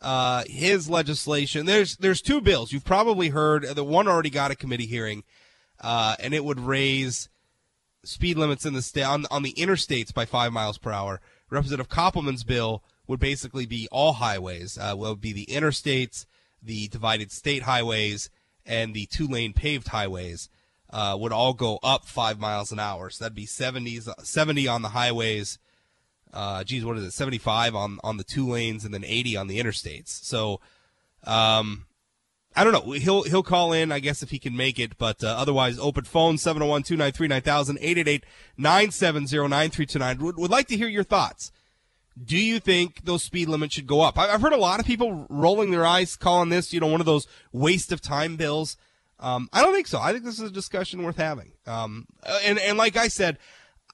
Uh, 0.03 0.45
his 0.47 0.91
legislation. 0.91 1.65
There's 1.65 1.97
there's 1.97 2.21
two 2.21 2.43
bills. 2.43 2.73
You've 2.73 2.85
probably 2.85 3.31
heard. 3.31 3.65
The 3.65 3.83
one 3.83 4.07
already 4.07 4.29
got 4.31 4.51
a 4.51 4.55
committee 4.55 4.87
hearing, 4.87 5.25
uh, 5.81 6.17
and 6.21 6.35
it 6.35 6.45
would 6.45 6.61
raise 6.61 7.29
speed 8.05 8.37
limits 8.37 8.65
in 8.65 8.75
the 8.75 8.83
state 8.83 9.05
on, 9.05 9.27
on 9.31 9.43
the 9.43 9.55
interstates 9.55 10.13
by 10.13 10.25
five 10.25 10.53
miles 10.53 10.79
per 10.79 10.93
hour. 10.93 11.21
Representative 11.51 11.89
Koppelman's 11.89 12.45
bill 12.45 12.83
would 13.07 13.21
basically 13.21 13.67
be 13.67 13.89
all 13.91 14.15
highways. 14.15 14.79
Uh, 14.79 14.95
would 14.97 15.21
be 15.21 15.33
the 15.33 15.47
interstates, 15.47 16.27
the 16.63 16.89
divided 16.89 17.31
state 17.31 17.63
highways, 17.63 18.31
and 18.65 18.95
the 18.95 19.07
two 19.07 19.27
lane 19.27 19.53
paved 19.53 19.89
highways 19.89 20.49
uh, 20.91 21.17
would 21.19 21.33
all 21.33 21.53
go 21.53 21.79
up 21.83 22.05
five 22.05 22.39
miles 22.39 22.73
an 22.73 22.79
hour. 22.79 23.11
So 23.11 23.25
that'd 23.25 23.35
be 23.35 23.47
70s, 23.47 24.09
70 24.25 24.69
on 24.69 24.83
the 24.83 24.91
highways. 24.91 25.59
Uh, 26.33 26.65
geez, 26.65 26.85
what 26.85 26.97
is 26.99 27.05
it? 27.05 27.13
75 27.13 27.75
on 27.75 27.99
on 28.05 28.17
the 28.19 28.25
two 28.25 28.47
lanes, 28.49 28.85
and 28.85 28.93
then 28.93 29.05
80 29.05 29.37
on 29.37 29.47
the 29.47 29.59
interstates. 29.59 30.09
So, 30.09 30.61
um, 31.25 31.86
I 32.57 32.65
don't 32.65 32.73
know. 32.73 32.93
He'll 32.93 33.23
he'll 33.25 33.43
call 33.43 33.73
in, 33.73 33.93
I 33.93 33.99
guess, 34.01 34.23
if 34.23 34.31
he 34.31 34.39
can 34.39 34.57
make 34.57 34.79
it. 34.79 34.97
But 34.97 35.23
uh, 35.23 35.29
otherwise, 35.29 35.79
open 35.79 36.05
phone 36.05 36.39
701 36.39 36.85
293 36.85 37.29
9000 37.29 37.79
888 37.79 38.25
970 38.57 39.37
9329. 39.49 40.19
Would 40.25 40.37
would 40.39 40.51
like 40.51 40.67
to 40.69 40.77
hear 40.77 40.89
your 40.89 41.05
thoughts. 41.05 41.53
Do 42.23 42.39
you 42.39 42.59
think 42.61 43.05
those 43.05 43.23
speed 43.23 43.49
limits 43.49 43.75
should 43.75 43.87
go 43.87 44.01
up? 44.01 44.19
I- 44.19 44.31
I've 44.33 44.41
heard 44.41 44.55
a 44.55 44.59
lot 44.59 44.81
of 44.81 44.87
people 44.87 45.27
rolling 45.29 45.71
their 45.71 45.85
eyes, 45.85 46.17
calling 46.17 46.49
this, 46.49 46.73
you 46.73 46.81
know, 46.81 46.87
one 46.87 47.01
of 47.01 47.07
those 47.07 47.27
waste 47.53 47.93
of 47.93 48.01
time 48.01 48.37
bills. 48.37 48.79
Um, 49.21 49.51
I 49.53 49.63
don't 49.63 49.75
think 49.75 49.87
so. 49.87 50.01
I 50.01 50.13
think 50.13 50.25
this 50.25 50.41
is 50.41 50.49
a 50.49 50.53
discussion 50.53 51.03
worth 51.03 51.17
having. 51.17 51.53
Um, 51.67 52.07
and 52.43 52.59
and 52.59 52.79
like 52.79 52.97
I 52.97 53.09
said, 53.09 53.39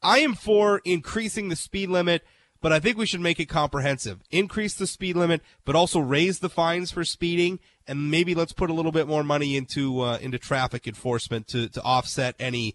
I 0.02 0.18
am 0.18 0.34
for 0.34 0.80
increasing 0.84 1.48
the 1.48 1.56
speed 1.56 1.88
limit, 1.88 2.24
but 2.60 2.72
I 2.72 2.78
think 2.80 2.96
we 2.96 3.06
should 3.06 3.20
make 3.20 3.40
it 3.40 3.46
comprehensive. 3.46 4.20
Increase 4.30 4.74
the 4.74 4.86
speed 4.86 5.16
limit, 5.16 5.42
but 5.64 5.74
also 5.76 5.98
raise 6.00 6.38
the 6.38 6.48
fines 6.48 6.90
for 6.92 7.04
speeding, 7.04 7.58
and 7.86 8.10
maybe 8.10 8.34
let's 8.34 8.52
put 8.52 8.70
a 8.70 8.72
little 8.72 8.92
bit 8.92 9.06
more 9.06 9.24
money 9.24 9.56
into 9.56 10.00
uh, 10.00 10.18
into 10.18 10.38
traffic 10.38 10.86
enforcement 10.86 11.48
to 11.48 11.68
to 11.68 11.82
offset 11.82 12.34
any 12.38 12.74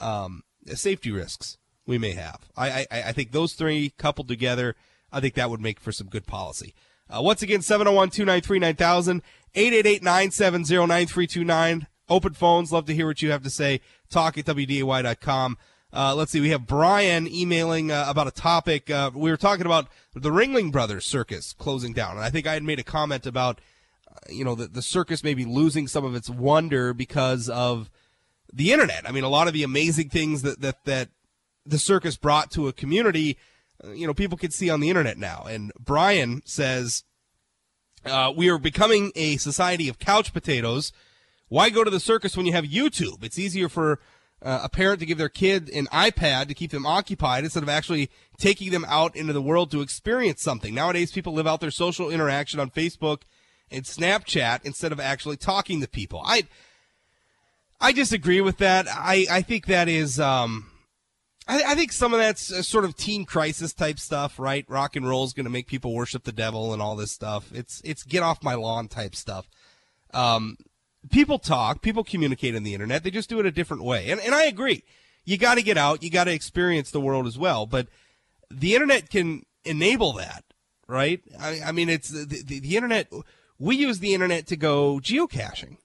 um, 0.00 0.42
safety 0.66 1.10
risks 1.10 1.58
we 1.86 1.98
may 1.98 2.12
have. 2.12 2.48
I, 2.56 2.86
I 2.90 3.02
I 3.06 3.12
think 3.12 3.32
those 3.32 3.54
three 3.54 3.92
coupled 3.98 4.28
together, 4.28 4.76
I 5.12 5.20
think 5.20 5.34
that 5.34 5.50
would 5.50 5.60
make 5.60 5.80
for 5.80 5.92
some 5.92 6.08
good 6.08 6.26
policy. 6.26 6.74
Uh, 7.10 7.22
once 7.22 7.40
again, 7.42 7.62
701 7.62 8.10
293 8.10 8.58
9000, 8.58 9.22
888 9.54 10.02
970 10.02 10.74
9329. 10.74 11.86
Open 12.10 12.32
phones. 12.32 12.72
Love 12.72 12.86
to 12.86 12.94
hear 12.94 13.06
what 13.06 13.20
you 13.20 13.30
have 13.30 13.42
to 13.42 13.50
say. 13.50 13.80
Talk 14.10 14.38
at 14.38 14.46
WDAY.com. 14.46 15.58
Uh, 15.92 16.14
let's 16.14 16.32
see. 16.32 16.40
We 16.40 16.50
have 16.50 16.66
Brian 16.66 17.26
emailing 17.26 17.90
uh, 17.90 18.04
about 18.08 18.26
a 18.26 18.30
topic. 18.30 18.90
Uh, 18.90 19.10
we 19.14 19.30
were 19.30 19.36
talking 19.36 19.66
about 19.66 19.88
the 20.14 20.30
Ringling 20.30 20.70
Brothers 20.70 21.06
Circus 21.06 21.54
closing 21.54 21.92
down. 21.92 22.16
And 22.16 22.24
I 22.24 22.30
think 22.30 22.46
I 22.46 22.54
had 22.54 22.62
made 22.62 22.78
a 22.78 22.84
comment 22.84 23.26
about, 23.26 23.60
you 24.28 24.44
know, 24.44 24.54
the, 24.54 24.68
the 24.68 24.82
circus 24.82 25.24
may 25.24 25.34
be 25.34 25.44
losing 25.44 25.88
some 25.88 26.04
of 26.04 26.14
its 26.14 26.30
wonder 26.30 26.92
because 26.94 27.48
of 27.48 27.90
the 28.52 28.72
internet. 28.72 29.08
I 29.08 29.12
mean, 29.12 29.24
a 29.24 29.28
lot 29.28 29.48
of 29.48 29.54
the 29.54 29.62
amazing 29.62 30.08
things 30.08 30.42
that, 30.42 30.60
that, 30.60 30.84
that 30.84 31.08
the 31.66 31.78
circus 31.78 32.16
brought 32.16 32.50
to 32.52 32.68
a 32.68 32.72
community, 32.72 33.36
uh, 33.84 33.92
you 33.92 34.06
know, 34.06 34.14
people 34.14 34.38
can 34.38 34.50
see 34.50 34.70
on 34.70 34.80
the 34.80 34.88
internet 34.88 35.18
now. 35.18 35.44
And 35.48 35.72
Brian 35.78 36.42
says, 36.44 37.04
Uh, 38.04 38.32
we 38.34 38.48
are 38.48 38.58
becoming 38.58 39.12
a 39.14 39.36
society 39.36 39.88
of 39.88 39.98
couch 39.98 40.32
potatoes. 40.32 40.92
Why 41.48 41.70
go 41.70 41.84
to 41.84 41.90
the 41.90 42.00
circus 42.00 42.36
when 42.36 42.46
you 42.46 42.52
have 42.52 42.64
YouTube? 42.64 43.22
It's 43.22 43.38
easier 43.38 43.68
for 43.68 44.00
uh, 44.40 44.60
a 44.62 44.68
parent 44.68 45.00
to 45.00 45.06
give 45.06 45.18
their 45.18 45.28
kid 45.28 45.68
an 45.70 45.86
iPad 45.86 46.48
to 46.48 46.54
keep 46.54 46.70
them 46.70 46.86
occupied 46.86 47.44
instead 47.44 47.62
of 47.62 47.68
actually 47.68 48.10
taking 48.38 48.70
them 48.70 48.84
out 48.88 49.16
into 49.16 49.32
the 49.32 49.42
world 49.42 49.70
to 49.70 49.80
experience 49.80 50.42
something. 50.42 50.74
Nowadays, 50.74 51.12
people 51.12 51.32
live 51.32 51.46
out 51.46 51.60
their 51.60 51.70
social 51.70 52.10
interaction 52.10 52.60
on 52.60 52.70
Facebook 52.70 53.22
and 53.70 53.84
Snapchat 53.84 54.64
instead 54.64 54.92
of 54.92 55.00
actually 55.00 55.36
talking 55.36 55.80
to 55.80 55.88
people. 55.88 56.22
I 56.24 56.44
I 57.80 57.92
disagree 57.92 58.40
with 58.40 58.58
that. 58.58 58.86
I, 58.88 59.26
I 59.30 59.42
think 59.42 59.66
that 59.66 59.88
is 59.88 60.18
um, 60.18 60.70
I, 61.46 61.62
I 61.68 61.74
think 61.74 61.92
some 61.92 62.12
of 62.12 62.20
that's 62.20 62.52
uh, 62.52 62.62
sort 62.62 62.84
of 62.84 62.96
teen 62.96 63.24
crisis 63.24 63.72
type 63.72 63.98
stuff, 63.98 64.38
right? 64.38 64.64
Rock 64.68 64.96
and 64.96 65.08
roll 65.08 65.24
is 65.24 65.32
going 65.32 65.44
to 65.44 65.50
make 65.50 65.66
people 65.66 65.94
worship 65.94 66.24
the 66.24 66.32
devil 66.32 66.72
and 66.72 66.82
all 66.82 66.96
this 66.96 67.12
stuff. 67.12 67.50
It's 67.52 67.80
it's 67.84 68.02
get 68.02 68.22
off 68.22 68.42
my 68.42 68.54
lawn 68.54 68.88
type 68.88 69.14
stuff. 69.14 69.48
Um, 70.12 70.56
people 71.10 71.38
talk, 71.38 71.80
people 71.80 72.04
communicate 72.04 72.54
on 72.54 72.64
the 72.64 72.74
internet. 72.74 73.04
They 73.04 73.10
just 73.10 73.30
do 73.30 73.40
it 73.40 73.46
a 73.46 73.50
different 73.52 73.84
way, 73.84 74.10
and 74.10 74.20
and 74.20 74.34
I 74.34 74.44
agree. 74.44 74.84
You 75.24 75.36
got 75.36 75.56
to 75.56 75.62
get 75.62 75.76
out, 75.76 76.02
you 76.02 76.10
got 76.10 76.24
to 76.24 76.32
experience 76.32 76.90
the 76.90 77.00
world 77.00 77.26
as 77.26 77.38
well. 77.38 77.66
But 77.66 77.88
the 78.50 78.74
internet 78.74 79.10
can 79.10 79.44
enable 79.64 80.14
that, 80.14 80.42
right? 80.86 81.20
I, 81.38 81.60
I 81.66 81.72
mean, 81.72 81.88
it's 81.88 82.08
the, 82.08 82.24
the, 82.24 82.60
the 82.60 82.76
internet. 82.76 83.10
We 83.58 83.76
use 83.76 83.98
the 83.98 84.14
internet 84.14 84.46
to 84.48 84.56
go 84.56 85.00
geocaching, 85.02 85.78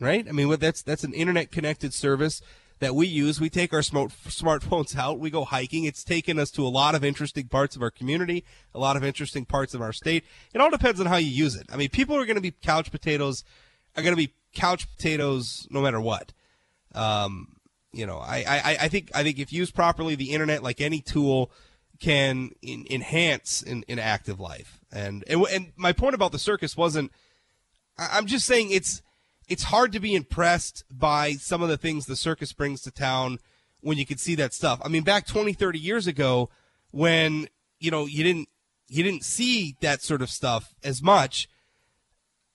right? 0.00 0.26
I 0.28 0.32
mean, 0.32 0.48
that's 0.58 0.82
that's 0.82 1.04
an 1.04 1.12
internet 1.12 1.52
connected 1.52 1.94
service 1.94 2.42
that 2.80 2.96
we 2.96 3.06
use. 3.06 3.40
We 3.40 3.48
take 3.48 3.72
our 3.72 3.82
smart 3.82 4.10
smartphones 4.26 4.96
out, 4.96 5.20
we 5.20 5.30
go 5.30 5.44
hiking. 5.44 5.84
It's 5.84 6.02
taken 6.02 6.38
us 6.38 6.50
to 6.52 6.66
a 6.66 6.68
lot 6.68 6.96
of 6.96 7.04
interesting 7.04 7.46
parts 7.46 7.76
of 7.76 7.82
our 7.82 7.90
community, 7.90 8.44
a 8.74 8.78
lot 8.80 8.96
of 8.96 9.04
interesting 9.04 9.44
parts 9.44 9.72
of 9.72 9.80
our 9.80 9.92
state. 9.92 10.24
It 10.52 10.60
all 10.60 10.70
depends 10.70 11.00
on 11.00 11.06
how 11.06 11.16
you 11.16 11.28
use 11.28 11.54
it. 11.54 11.66
I 11.72 11.76
mean, 11.76 11.90
people 11.90 12.16
are 12.16 12.26
going 12.26 12.36
to 12.36 12.42
be 12.42 12.50
couch 12.50 12.90
potatoes, 12.90 13.44
are 13.96 14.02
going 14.02 14.16
to 14.16 14.16
be 14.16 14.34
couch 14.52 14.90
potatoes 14.96 15.68
no 15.70 15.80
matter 15.80 16.00
what. 16.00 16.32
Um, 16.92 17.56
you 17.92 18.04
know, 18.04 18.18
I, 18.18 18.44
I, 18.48 18.76
I 18.80 18.88
think 18.88 19.10
I 19.14 19.22
think 19.22 19.38
if 19.38 19.52
used 19.52 19.74
properly, 19.74 20.14
the 20.14 20.32
internet, 20.32 20.62
like 20.62 20.80
any 20.80 21.00
tool, 21.00 21.52
can 22.02 22.50
in, 22.60 22.84
enhance 22.90 23.62
in, 23.62 23.84
in 23.86 23.98
active 23.98 24.40
life. 24.40 24.80
And, 24.92 25.24
and 25.28 25.46
and 25.46 25.72
my 25.76 25.92
point 25.92 26.14
about 26.14 26.32
the 26.32 26.38
circus 26.38 26.76
wasn't. 26.76 27.12
I'm 27.96 28.26
just 28.26 28.44
saying 28.44 28.70
it's 28.70 29.02
it's 29.48 29.64
hard 29.64 29.92
to 29.92 30.00
be 30.00 30.14
impressed 30.14 30.84
by 30.90 31.34
some 31.34 31.62
of 31.62 31.68
the 31.68 31.76
things 31.76 32.06
the 32.06 32.16
circus 32.16 32.52
brings 32.52 32.82
to 32.82 32.90
town 32.90 33.38
when 33.80 33.98
you 33.98 34.04
can 34.04 34.18
see 34.18 34.34
that 34.34 34.52
stuff. 34.52 34.80
I 34.84 34.88
mean, 34.88 35.02
back 35.02 35.26
20, 35.26 35.52
30 35.52 35.78
years 35.78 36.06
ago, 36.06 36.50
when 36.90 37.48
you 37.78 37.90
know 37.90 38.06
you 38.06 38.24
didn't 38.24 38.48
you 38.88 39.02
didn't 39.02 39.24
see 39.24 39.76
that 39.80 40.02
sort 40.02 40.22
of 40.22 40.28
stuff 40.28 40.74
as 40.82 41.02
much. 41.02 41.48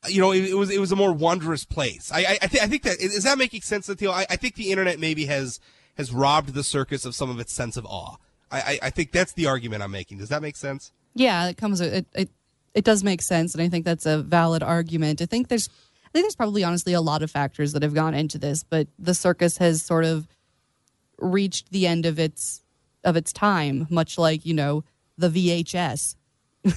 You 0.08 0.22
know, 0.22 0.32
it, 0.32 0.50
it 0.50 0.56
was 0.56 0.70
it 0.70 0.80
was 0.80 0.92
a 0.92 0.96
more 0.96 1.14
wondrous 1.14 1.64
place. 1.64 2.12
I 2.12 2.20
I, 2.20 2.38
I, 2.42 2.48
th- 2.48 2.64
I 2.64 2.68
think 2.68 2.84
that 2.84 3.00
is 3.00 3.24
that 3.24 3.38
making 3.38 3.62
sense, 3.62 3.88
Theo? 3.88 4.12
I, 4.12 4.26
I 4.30 4.36
think 4.36 4.56
the 4.56 4.72
internet 4.72 5.00
maybe 5.00 5.26
has 5.26 5.60
has 5.96 6.14
robbed 6.14 6.54
the 6.54 6.64
circus 6.64 7.06
of 7.06 7.16
some 7.16 7.30
of 7.30 7.40
its 7.40 7.54
sense 7.54 7.78
of 7.78 7.86
awe. 7.86 8.18
I, 8.52 8.60
I, 8.60 8.80
I 8.84 8.90
think 8.90 9.12
that's 9.12 9.34
the 9.34 9.48
argument 9.48 9.84
I'm 9.84 9.92
making. 9.92 10.18
Does 10.18 10.30
that 10.30 10.42
make 10.42 10.56
sense? 10.56 10.92
Yeah, 11.16 11.48
it 11.48 11.58
comes. 11.58 11.82
It, 11.82 12.06
it 12.14 12.30
it 12.74 12.84
does 12.84 13.04
make 13.04 13.22
sense, 13.22 13.54
and 13.54 13.62
I 13.62 13.70
think 13.70 13.86
that's 13.86 14.06
a 14.06 14.22
valid 14.22 14.62
argument. 14.62 15.22
I 15.22 15.26
think 15.26 15.48
there's, 15.48 15.68
I 15.68 16.10
think 16.12 16.26
there's 16.26 16.36
probably 16.36 16.64
honestly 16.64 16.94
a 16.94 17.02
lot 17.02 17.24
of 17.24 17.32
factors 17.32 17.74
that 17.74 17.82
have 17.82 17.96
gone 17.96 18.14
into 18.14 18.38
this, 18.38 18.64
but 18.64 18.88
the 19.00 19.16
circus 19.16 19.58
has 19.58 19.82
sort 19.82 20.06
of 20.06 20.28
reached 21.18 21.72
the 21.72 21.88
end 21.88 22.06
of 22.06 22.20
its 22.20 22.62
of 23.04 23.16
its 23.16 23.34
time, 23.34 23.88
much 23.90 24.18
like 24.18 24.46
you 24.46 24.54
know 24.54 24.84
the 25.18 25.30
VHS. 25.30 26.16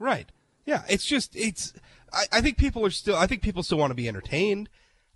Right. 0.00 0.32
Yeah. 0.64 0.82
It's 0.88 1.04
just 1.04 1.36
it's. 1.36 1.74
I, 2.12 2.24
I 2.32 2.40
think 2.40 2.56
people 2.56 2.84
are 2.84 2.90
still. 2.90 3.16
I 3.16 3.26
think 3.26 3.42
people 3.42 3.62
still 3.62 3.78
want 3.78 3.90
to 3.92 3.94
be 3.94 4.08
entertained. 4.08 4.68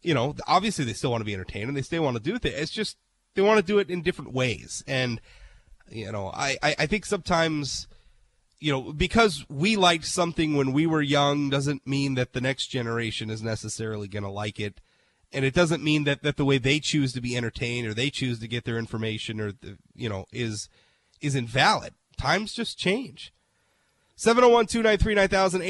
You 0.02 0.14
know, 0.14 0.37
obviously 0.46 0.85
they 0.85 0.92
still 0.92 1.11
want 1.11 1.22
to 1.22 1.24
be 1.24 1.35
entertained 1.35 1.68
and 1.68 1.76
they 1.76 1.83
still 1.83 2.04
want 2.04 2.16
to 2.16 2.22
do 2.22 2.38
things. 2.38 2.54
It's 2.54 2.70
just 2.70 2.98
they 3.35 3.42
want 3.42 3.59
to 3.59 3.66
do 3.66 3.78
it 3.78 3.90
in 3.90 4.02
different 4.02 4.33
ways. 4.33 4.85
And 4.87 5.20
you 5.90 6.12
know, 6.12 6.29
I, 6.29 6.57
I 6.62 6.75
I 6.81 6.87
think 6.87 7.07
sometimes. 7.07 7.87
You 8.61 8.73
know, 8.73 8.92
because 8.94 9.44
we 9.51 9.77
liked 9.77 10.07
something 10.07 10.57
when 10.57 10.73
we 10.73 10.87
were 10.87 11.03
young 11.03 11.51
doesn't 11.51 11.87
mean 11.87 12.14
that 12.14 12.33
the 12.33 12.40
next 12.40 12.68
generation 12.68 13.29
is 13.29 13.42
necessarily 13.42 14.09
going 14.09 14.23
to 14.23 14.31
like 14.31 14.59
it. 14.59 14.81
And 15.35 15.44
it 15.44 15.53
doesn't 15.53 15.83
mean 15.83 16.05
that, 16.05 16.23
that 16.23 16.38
the 16.38 16.47
way 16.47 16.57
they 16.57 16.79
choose 16.79 17.12
to 17.12 17.20
be 17.20 17.37
entertained 17.37 17.87
or 17.87 17.92
they 17.92 18.09
choose 18.09 18.38
to 18.38 18.49
get 18.49 18.64
their 18.64 18.79
information 18.79 19.38
or, 19.38 19.53
the, 19.53 19.77
you 19.94 20.09
know, 20.09 20.25
is, 20.33 20.70
is 21.20 21.35
invalid. 21.35 21.92
Times 22.16 22.55
just 22.55 22.79
change. 22.79 23.35
701-293-9000, 24.16 25.61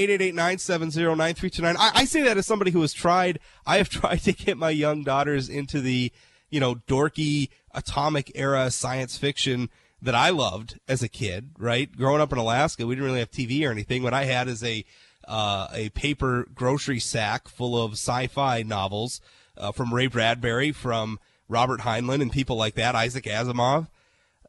I, 1.79 1.90
I 1.94 2.05
say 2.05 2.22
that 2.22 2.37
as 2.37 2.46
somebody 2.46 2.72
who 2.72 2.83
has 2.83 2.92
tried, 2.92 3.38
I 3.66 3.79
have 3.79 3.88
tried 3.88 4.22
to 4.24 4.33
get 4.33 4.59
my 4.59 4.70
young 4.70 5.03
daughters 5.03 5.48
into 5.48 5.81
the, 5.81 6.12
you 6.50 6.61
know, 6.61 6.77
dorky 6.87 7.48
atomic 7.72 8.31
era 8.35 8.70
science 8.70 9.16
fiction 9.16 9.70
that 10.04 10.14
I 10.14 10.30
loved 10.30 10.78
as 10.86 11.02
a 11.02 11.08
kid, 11.08 11.50
right? 11.58 11.90
Growing 11.96 12.20
up 12.20 12.30
in 12.30 12.38
Alaska, 12.38 12.86
we 12.86 12.94
didn't 12.94 13.06
really 13.06 13.20
have 13.20 13.30
TV 13.30 13.66
or 13.66 13.70
anything. 13.70 14.02
What 14.02 14.12
I 14.12 14.24
had 14.24 14.48
is 14.48 14.62
a, 14.62 14.84
uh, 15.26 15.68
a 15.72 15.88
paper 15.90 16.46
grocery 16.54 17.00
sack 17.00 17.48
full 17.48 17.82
of 17.82 17.92
sci-fi 17.92 18.62
novels, 18.62 19.20
uh, 19.56 19.72
from 19.72 19.94
Ray 19.94 20.06
Bradbury, 20.06 20.72
from 20.72 21.18
Robert 21.48 21.80
Heinlein 21.80 22.20
and 22.20 22.30
people 22.30 22.56
like 22.56 22.74
that, 22.74 22.94
Isaac 22.94 23.24
Asimov. 23.24 23.88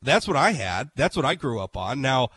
That's 0.02 0.28
what 0.28 0.38
I 0.38 0.52
had. 0.52 0.90
That's 0.96 1.16
what 1.16 1.26
I 1.26 1.36
grew 1.36 1.62
up 1.62 1.78
on. 1.78 2.02
Now, 2.02 2.30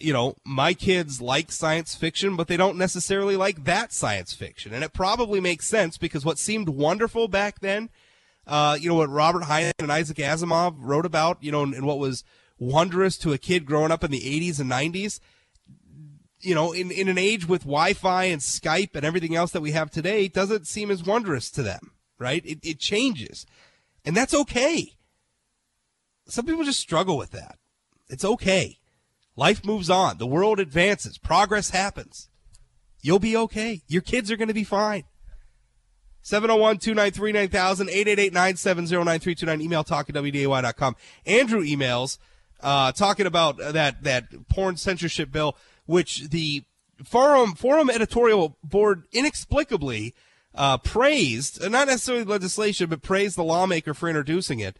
you 0.00 0.12
know, 0.12 0.36
my 0.44 0.72
kids 0.72 1.20
like 1.20 1.50
science 1.50 1.94
fiction, 1.94 2.36
but 2.36 2.46
they 2.46 2.56
don't 2.56 2.78
necessarily 2.78 3.36
like 3.36 3.64
that 3.64 3.92
science 3.92 4.32
fiction. 4.32 4.72
And 4.72 4.84
it 4.84 4.92
probably 4.92 5.40
makes 5.40 5.68
sense 5.68 5.98
because 5.98 6.24
what 6.24 6.38
seemed 6.38 6.68
wonderful 6.68 7.28
back 7.28 7.60
then, 7.60 7.90
uh, 8.46 8.76
you 8.80 8.88
know, 8.88 8.96
what 8.96 9.10
Robert 9.10 9.44
Heinlein 9.44 9.72
and 9.80 9.92
Isaac 9.92 10.16
Asimov 10.18 10.76
wrote 10.78 11.06
about, 11.06 11.38
you 11.42 11.52
know, 11.52 11.62
and, 11.62 11.74
and 11.74 11.86
what 11.86 11.98
was 11.98 12.24
wondrous 12.62 13.16
to 13.18 13.32
a 13.32 13.38
kid 13.38 13.66
growing 13.66 13.90
up 13.90 14.04
in 14.04 14.10
the 14.10 14.20
80s 14.20 14.60
and 14.60 14.70
90s, 14.70 15.20
you 16.40 16.54
know, 16.54 16.72
in, 16.72 16.90
in 16.90 17.08
an 17.08 17.18
age 17.18 17.46
with 17.46 17.62
Wi-Fi 17.62 18.24
and 18.24 18.40
Skype 18.40 18.94
and 18.94 19.04
everything 19.04 19.34
else 19.34 19.52
that 19.52 19.60
we 19.62 19.72
have 19.72 19.90
today, 19.90 20.28
doesn't 20.28 20.66
seem 20.66 20.90
as 20.90 21.04
wondrous 21.04 21.50
to 21.50 21.62
them, 21.62 21.92
right? 22.18 22.44
It, 22.44 22.58
it 22.62 22.78
changes. 22.78 23.46
And 24.04 24.16
that's 24.16 24.34
okay. 24.34 24.92
Some 26.26 26.46
people 26.46 26.64
just 26.64 26.80
struggle 26.80 27.16
with 27.16 27.30
that. 27.32 27.58
It's 28.08 28.24
okay. 28.24 28.78
Life 29.36 29.64
moves 29.64 29.88
on. 29.88 30.18
The 30.18 30.26
world 30.26 30.60
advances. 30.60 31.18
Progress 31.18 31.70
happens. 31.70 32.28
You'll 33.00 33.18
be 33.18 33.36
okay. 33.36 33.82
Your 33.88 34.02
kids 34.02 34.30
are 34.30 34.36
going 34.36 34.48
to 34.48 34.54
be 34.54 34.64
fine. 34.64 35.04
701-293-9000, 36.24 37.50
888-970-9329, 38.30 39.60
email 39.60 39.82
talk 39.82 40.08
at 40.08 40.14
WDAY.com. 40.14 40.96
Andrew 41.26 41.62
emails, 41.62 42.18
uh, 42.62 42.92
talking 42.92 43.26
about 43.26 43.58
that, 43.58 44.02
that 44.02 44.48
porn 44.48 44.76
censorship 44.76 45.30
bill, 45.30 45.56
which 45.86 46.28
the 46.30 46.64
forum, 47.04 47.54
forum 47.54 47.90
editorial 47.90 48.56
board 48.62 49.04
inexplicably, 49.12 50.14
uh, 50.54 50.78
praised, 50.78 51.62
uh, 51.62 51.68
not 51.68 51.88
necessarily 51.88 52.24
legislation, 52.24 52.88
but 52.88 53.02
praised 53.02 53.36
the 53.36 53.44
lawmaker 53.44 53.94
for 53.94 54.08
introducing 54.08 54.60
it. 54.60 54.76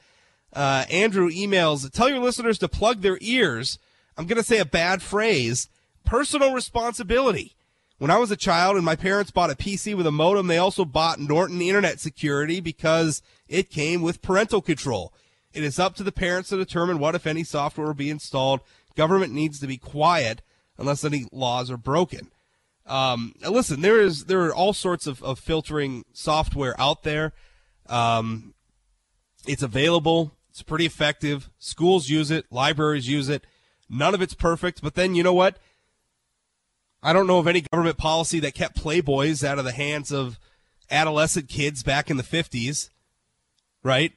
Uh, 0.53 0.85
Andrew 0.91 1.31
emails, 1.31 1.91
tell 1.91 2.09
your 2.09 2.19
listeners 2.19 2.59
to 2.59 2.69
plug 2.69 3.01
their 3.01 3.19
ears. 3.21 3.79
I'm 4.17 4.27
going 4.27 4.37
to 4.37 4.43
say 4.43 4.59
a 4.59 4.67
bad 4.67 5.03
phrase. 5.03 5.69
Personal 6.05 6.53
responsibility. 6.53 7.57
When 7.99 8.11
I 8.11 8.19
was 8.19 8.31
a 8.31 8.37
child 8.37 8.77
and 8.77 8.85
my 8.85 8.97
parents 8.97 9.31
bought 9.31 9.51
a 9.51 9.55
PC 9.55 9.95
with 9.95 10.07
a 10.07 10.11
modem, 10.11 10.49
they 10.49 10.59
also 10.59 10.85
bought 10.85 11.21
Norton 11.21 11.63
Internet 11.63 12.01
Security 12.01 12.61
because 12.61 13.23
it 13.49 13.71
came 13.71 14.03
with 14.03 14.23
parental 14.23 14.61
control. 14.61 15.13
It 15.55 15.63
is 15.63 15.79
up 15.79 15.95
to 15.97 16.03
the 16.03 16.13
parents 16.13 16.49
to 16.49 16.57
determine 16.57 16.99
what, 16.99 17.15
if 17.15 17.27
any, 17.27 17.45
software 17.45 17.87
will 17.87 17.95
be 17.95 18.11
installed. 18.11 18.61
Government 18.97 19.33
needs 19.33 19.61
to 19.61 19.67
be 19.67 19.77
quiet 19.77 20.43
unless 20.79 21.05
any 21.05 21.27
laws 21.33 21.71
are 21.71 21.77
broken. 21.77 22.31
Um, 22.87 23.35
listen, 23.49 23.81
there 23.81 24.01
is 24.01 24.25
there 24.25 24.43
are 24.43 24.55
all 24.55 24.73
sorts 24.73 25.07
of, 25.07 25.23
of 25.23 25.39
filtering 25.39 26.05
software 26.13 26.79
out 26.81 27.03
there. 27.05 27.33
Um, 27.89 28.55
it's 29.47 29.63
available. 29.63 30.33
It's 30.51 30.63
pretty 30.63 30.87
effective. 30.87 31.51
Schools 31.59 32.09
use 32.09 32.31
it. 32.31 32.47
Libraries 32.51 33.09
use 33.09 33.29
it. 33.29 33.45
None 33.89 34.15
of 34.15 34.23
it's 34.23 34.35
perfect, 34.35 34.83
but 34.83 34.95
then 34.95 35.15
you 35.15 35.23
know 35.23 35.35
what? 35.35 35.59
I 37.03 37.13
don't 37.13 37.27
know 37.27 37.39
of 37.39 37.49
any 37.49 37.63
government 37.63 37.99
policy 37.99 38.41
that 38.41 38.55
kept 38.55 38.83
Playboys 38.83 39.45
out 39.45 39.59
of 39.59 39.65
the 39.65 39.73
hands 39.73 40.13
of 40.13 40.39
adolescent 40.91 41.49
kids 41.49 41.83
back 41.83 42.11
in 42.11 42.17
the 42.17 42.23
50s, 42.23 42.91
right? 43.83 44.13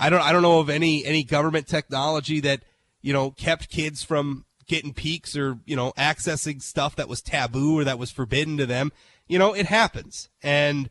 I 0.00 0.08
don't 0.08 0.22
I 0.22 0.32
don't 0.32 0.42
know 0.42 0.58
of 0.58 0.70
any 0.70 1.04
any 1.04 1.22
government 1.22 1.68
technology 1.68 2.40
that, 2.40 2.62
you 3.02 3.12
know, 3.12 3.30
kept 3.30 3.68
kids 3.68 4.02
from 4.02 4.46
getting 4.66 4.94
peaks 4.94 5.36
or, 5.36 5.58
you 5.66 5.76
know, 5.76 5.92
accessing 5.98 6.62
stuff 6.62 6.96
that 6.96 7.08
was 7.08 7.20
taboo 7.20 7.78
or 7.78 7.84
that 7.84 7.98
was 7.98 8.10
forbidden 8.10 8.56
to 8.56 8.66
them. 8.66 8.92
You 9.28 9.38
know, 9.38 9.52
it 9.52 9.66
happens. 9.66 10.30
And 10.42 10.88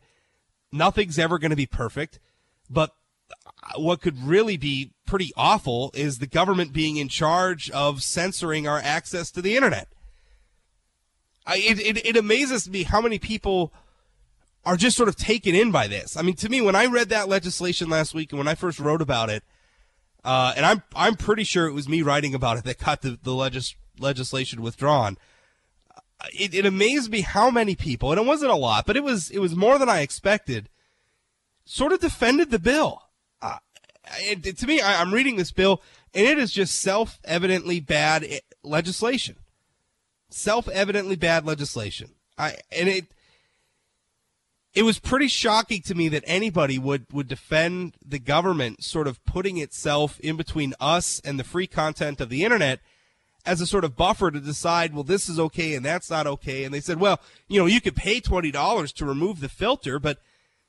nothing's 0.70 1.18
ever 1.18 1.38
going 1.38 1.50
to 1.50 1.56
be 1.56 1.66
perfect, 1.66 2.20
but 2.70 2.94
uh, 3.32 3.80
what 3.80 4.00
could 4.00 4.22
really 4.22 4.56
be 4.56 4.92
pretty 5.06 5.32
awful 5.36 5.90
is 5.92 6.18
the 6.18 6.26
government 6.26 6.72
being 6.72 6.96
in 6.96 7.08
charge 7.08 7.68
of 7.70 8.04
censoring 8.04 8.68
our 8.68 8.78
access 8.78 9.32
to 9.32 9.42
the 9.42 9.56
internet. 9.56 9.88
I, 11.46 11.56
it, 11.56 11.80
it 11.80 12.06
it 12.06 12.16
amazes 12.16 12.70
me 12.70 12.84
how 12.84 13.00
many 13.00 13.18
people 13.18 13.72
are 14.64 14.76
just 14.76 14.96
sort 14.96 15.08
of 15.08 15.16
taken 15.16 15.54
in 15.54 15.70
by 15.70 15.86
this. 15.86 16.16
I 16.16 16.22
mean, 16.22 16.36
to 16.36 16.48
me, 16.48 16.60
when 16.60 16.76
I 16.76 16.86
read 16.86 17.08
that 17.08 17.28
legislation 17.28 17.88
last 17.88 18.14
week 18.14 18.32
and 18.32 18.38
when 18.38 18.48
I 18.48 18.54
first 18.54 18.78
wrote 18.78 19.00
about 19.02 19.30
it, 19.30 19.42
uh, 20.24 20.52
and 20.56 20.66
I'm 20.66 20.82
I'm 20.94 21.14
pretty 21.16 21.44
sure 21.44 21.66
it 21.66 21.72
was 21.72 21.88
me 21.88 22.02
writing 22.02 22.34
about 22.34 22.58
it 22.58 22.64
that 22.64 22.78
got 22.78 23.02
the 23.02 23.18
the 23.22 23.34
legis- 23.34 23.74
legislation 23.98 24.62
withdrawn. 24.62 25.16
It, 26.38 26.54
it 26.54 26.66
amazed 26.66 27.10
me 27.10 27.22
how 27.22 27.50
many 27.50 27.74
people, 27.74 28.12
and 28.12 28.20
it 28.20 28.26
wasn't 28.26 28.50
a 28.50 28.56
lot, 28.56 28.84
but 28.84 28.96
it 28.96 29.02
was 29.02 29.30
it 29.30 29.38
was 29.38 29.56
more 29.56 29.78
than 29.78 29.88
I 29.88 30.00
expected. 30.00 30.68
Sort 31.64 31.92
of 31.92 32.00
defended 32.00 32.50
the 32.50 32.58
bill. 32.58 33.02
Uh, 33.40 33.58
it, 34.18 34.58
to 34.58 34.66
me, 34.66 34.80
I, 34.80 35.00
I'm 35.00 35.14
reading 35.14 35.36
this 35.36 35.52
bill, 35.52 35.80
and 36.12 36.26
it 36.26 36.38
is 36.38 36.52
just 36.52 36.74
self-evidently 36.80 37.80
bad 37.80 38.24
eh, 38.24 38.40
legislation. 38.62 39.36
Self-evidently 40.28 41.16
bad 41.16 41.46
legislation. 41.46 42.10
I 42.36 42.56
and 42.70 42.88
it 42.88 43.06
it 44.74 44.84
was 44.84 44.98
pretty 44.98 45.26
shocking 45.26 45.82
to 45.82 45.94
me 45.94 46.08
that 46.08 46.24
anybody 46.26 46.78
would 46.78 47.06
would 47.12 47.28
defend 47.28 47.94
the 48.04 48.18
government 48.18 48.84
sort 48.84 49.06
of 49.06 49.24
putting 49.24 49.58
itself 49.58 50.20
in 50.20 50.36
between 50.36 50.74
us 50.80 51.20
and 51.24 51.38
the 51.38 51.44
free 51.44 51.66
content 51.66 52.20
of 52.20 52.28
the 52.28 52.44
internet 52.44 52.80
as 53.46 53.60
a 53.60 53.66
sort 53.66 53.84
of 53.84 53.96
buffer 53.96 54.30
to 54.30 54.40
decide 54.40 54.94
well 54.94 55.04
this 55.04 55.28
is 55.28 55.40
okay 55.40 55.74
and 55.74 55.84
that's 55.84 56.10
not 56.10 56.26
okay. 56.26 56.64
And 56.64 56.72
they 56.72 56.80
said 56.80 57.00
well 57.00 57.20
you 57.48 57.58
know 57.58 57.66
you 57.66 57.80
could 57.80 57.96
pay 57.96 58.20
$20 58.20 58.92
to 58.94 59.04
remove 59.04 59.40
the 59.40 59.48
filter 59.48 59.98
but 59.98 60.18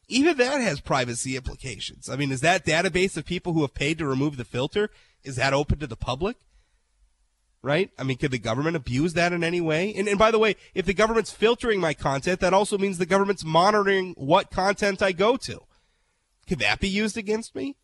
even 0.07 0.35
that 0.37 0.59
has 0.61 0.81
privacy 0.81 1.35
implications. 1.35 2.09
I 2.09 2.15
mean 2.15 2.31
is 2.31 2.41
that 2.41 2.65
database 2.65 3.17
of 3.17 3.25
people 3.25 3.53
who 3.53 3.61
have 3.61 3.73
paid 3.73 3.97
to 3.99 4.07
remove 4.07 4.37
the 4.37 4.45
filter 4.45 4.89
is 5.23 5.35
that 5.35 5.53
open 5.53 5.79
to 5.79 5.87
the 5.87 5.95
public 5.95 6.37
right? 7.63 7.91
I 7.97 8.03
mean, 8.03 8.17
could 8.17 8.31
the 8.31 8.39
government 8.39 8.75
abuse 8.75 9.13
that 9.13 9.33
in 9.33 9.43
any 9.43 9.61
way? 9.61 9.93
And, 9.93 10.07
and 10.07 10.17
by 10.17 10.31
the 10.31 10.39
way, 10.39 10.55
if 10.73 10.85
the 10.85 10.93
government's 10.93 11.31
filtering 11.31 11.79
my 11.79 11.93
content, 11.93 12.39
that 12.39 12.53
also 12.53 12.77
means 12.77 12.97
the 12.97 13.05
government's 13.05 13.45
monitoring 13.45 14.13
what 14.17 14.49
content 14.49 15.01
I 15.01 15.11
go 15.11 15.37
to. 15.37 15.61
Could 16.47 16.59
that 16.59 16.79
be 16.79 16.89
used 16.89 17.17
against 17.17 17.55
me? 17.55 17.75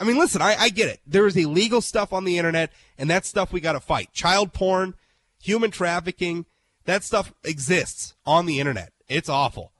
I 0.00 0.04
mean, 0.04 0.16
listen, 0.16 0.40
I, 0.40 0.56
I 0.58 0.68
get 0.68 0.88
it. 0.88 1.00
There 1.06 1.26
is 1.26 1.36
illegal 1.36 1.80
stuff 1.80 2.12
on 2.12 2.24
the 2.24 2.38
internet, 2.38 2.72
and 2.96 3.10
that 3.10 3.26
stuff 3.26 3.52
we 3.52 3.60
got 3.60 3.72
to 3.72 3.80
fight. 3.80 4.12
Child 4.12 4.52
porn, 4.52 4.94
human 5.40 5.70
trafficking, 5.70 6.46
that 6.84 7.04
stuff 7.04 7.32
exists 7.44 8.14
on 8.24 8.46
the 8.46 8.60
internet. 8.60 8.92
It's 9.08 9.28
awful. 9.28 9.72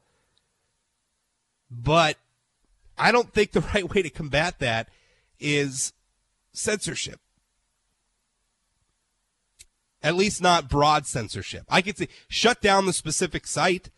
But 1.70 2.16
I 2.98 3.12
don't 3.12 3.32
think 3.32 3.52
the 3.52 3.60
right 3.74 3.88
way 3.88 4.02
to 4.02 4.10
combat 4.10 4.58
that 4.58 4.88
is 5.40 5.92
censorship 6.52 7.20
at 10.02 10.16
least 10.16 10.42
not 10.42 10.68
broad 10.68 11.06
censorship. 11.06 11.64
I 11.68 11.82
could 11.82 11.98
say 11.98 12.08
shut 12.28 12.60
down 12.60 12.86
the 12.86 12.92
specific 12.92 13.46
site. 13.46 13.90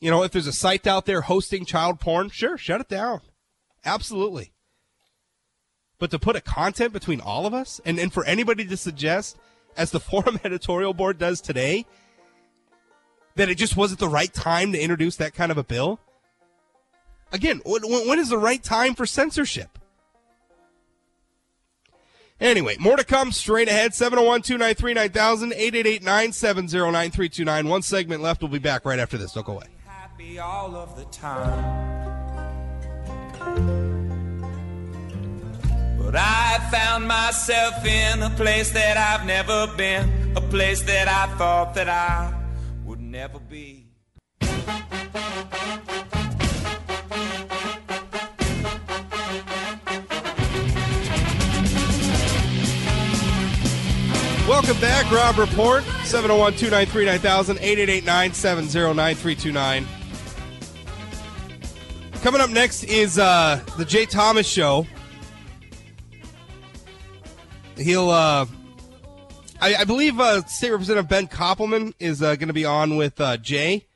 You 0.00 0.10
know, 0.10 0.22
if 0.22 0.32
there's 0.32 0.46
a 0.46 0.52
site 0.52 0.86
out 0.86 1.06
there 1.06 1.22
hosting 1.22 1.64
child 1.64 2.00
porn, 2.00 2.30
sure, 2.30 2.58
shut 2.58 2.80
it 2.80 2.88
down. 2.88 3.20
Absolutely. 3.84 4.52
But 5.98 6.10
to 6.10 6.18
put 6.18 6.36
a 6.36 6.40
content 6.40 6.92
between 6.92 7.20
all 7.20 7.46
of 7.46 7.54
us 7.54 7.80
and, 7.84 7.98
and 7.98 8.12
for 8.12 8.24
anybody 8.24 8.64
to 8.64 8.76
suggest, 8.76 9.38
as 9.76 9.90
the 9.90 10.00
forum 10.00 10.40
editorial 10.44 10.94
board 10.94 11.18
does 11.18 11.40
today, 11.40 11.86
that 13.36 13.48
it 13.48 13.56
just 13.56 13.76
wasn't 13.76 14.00
the 14.00 14.08
right 14.08 14.32
time 14.32 14.72
to 14.72 14.80
introduce 14.80 15.16
that 15.16 15.34
kind 15.34 15.50
of 15.50 15.58
a 15.58 15.64
bill. 15.64 16.00
Again, 17.32 17.60
when, 17.64 17.82
when 17.82 18.18
is 18.18 18.28
the 18.28 18.38
right 18.38 18.62
time 18.62 18.94
for 18.94 19.06
censorship? 19.06 19.78
Anyway, 22.44 22.76
more 22.78 22.94
to 22.94 23.04
come 23.04 23.32
straight 23.32 23.68
ahead. 23.68 23.94
701 23.94 24.42
293 24.42 24.92
9000, 24.92 25.52
888 25.54 26.02
970 26.02 26.76
9329. 26.76 27.68
One 27.68 27.80
segment 27.80 28.22
left. 28.22 28.42
We'll 28.42 28.50
be 28.50 28.58
back 28.58 28.84
right 28.84 28.98
after 28.98 29.16
this. 29.16 29.32
Don't 29.32 29.46
go 29.46 29.54
away. 29.54 29.66
happy 29.86 30.38
all 30.38 30.76
of 30.76 30.94
the 30.94 31.06
time. 31.06 31.94
But 35.98 36.16
I 36.16 36.58
found 36.70 37.08
myself 37.08 37.82
in 37.86 38.22
a 38.22 38.28
place 38.36 38.72
that 38.72 38.98
I've 38.98 39.26
never 39.26 39.66
been, 39.78 40.36
a 40.36 40.42
place 40.42 40.82
that 40.82 41.08
I 41.08 41.34
thought 41.38 41.74
that 41.76 41.88
I 41.88 42.30
would 42.84 43.00
never 43.00 43.38
be. 43.38 43.73
Welcome 54.46 54.78
back, 54.78 55.10
Rob 55.10 55.36
Port. 55.52 55.84
701 56.04 56.52
293 56.52 57.06
9000, 57.06 57.56
888 57.56 58.04
970 58.04 58.94
9329. 58.94 59.86
Coming 62.22 62.40
up 62.42 62.50
next 62.50 62.84
is 62.84 63.18
uh, 63.18 63.64
the 63.78 63.86
Jay 63.86 64.04
Thomas 64.04 64.46
Show. 64.46 64.86
He'll, 67.78 68.10
uh, 68.10 68.44
I, 69.62 69.76
I 69.76 69.84
believe 69.84 70.20
uh, 70.20 70.44
State 70.44 70.72
Representative 70.72 71.08
Ben 71.08 71.26
Koppelman 71.26 71.94
is 71.98 72.22
uh, 72.22 72.36
going 72.36 72.48
to 72.48 72.54
be 72.54 72.66
on 72.66 72.96
with 72.98 73.18
uh, 73.22 73.38
Jay. 73.38 73.86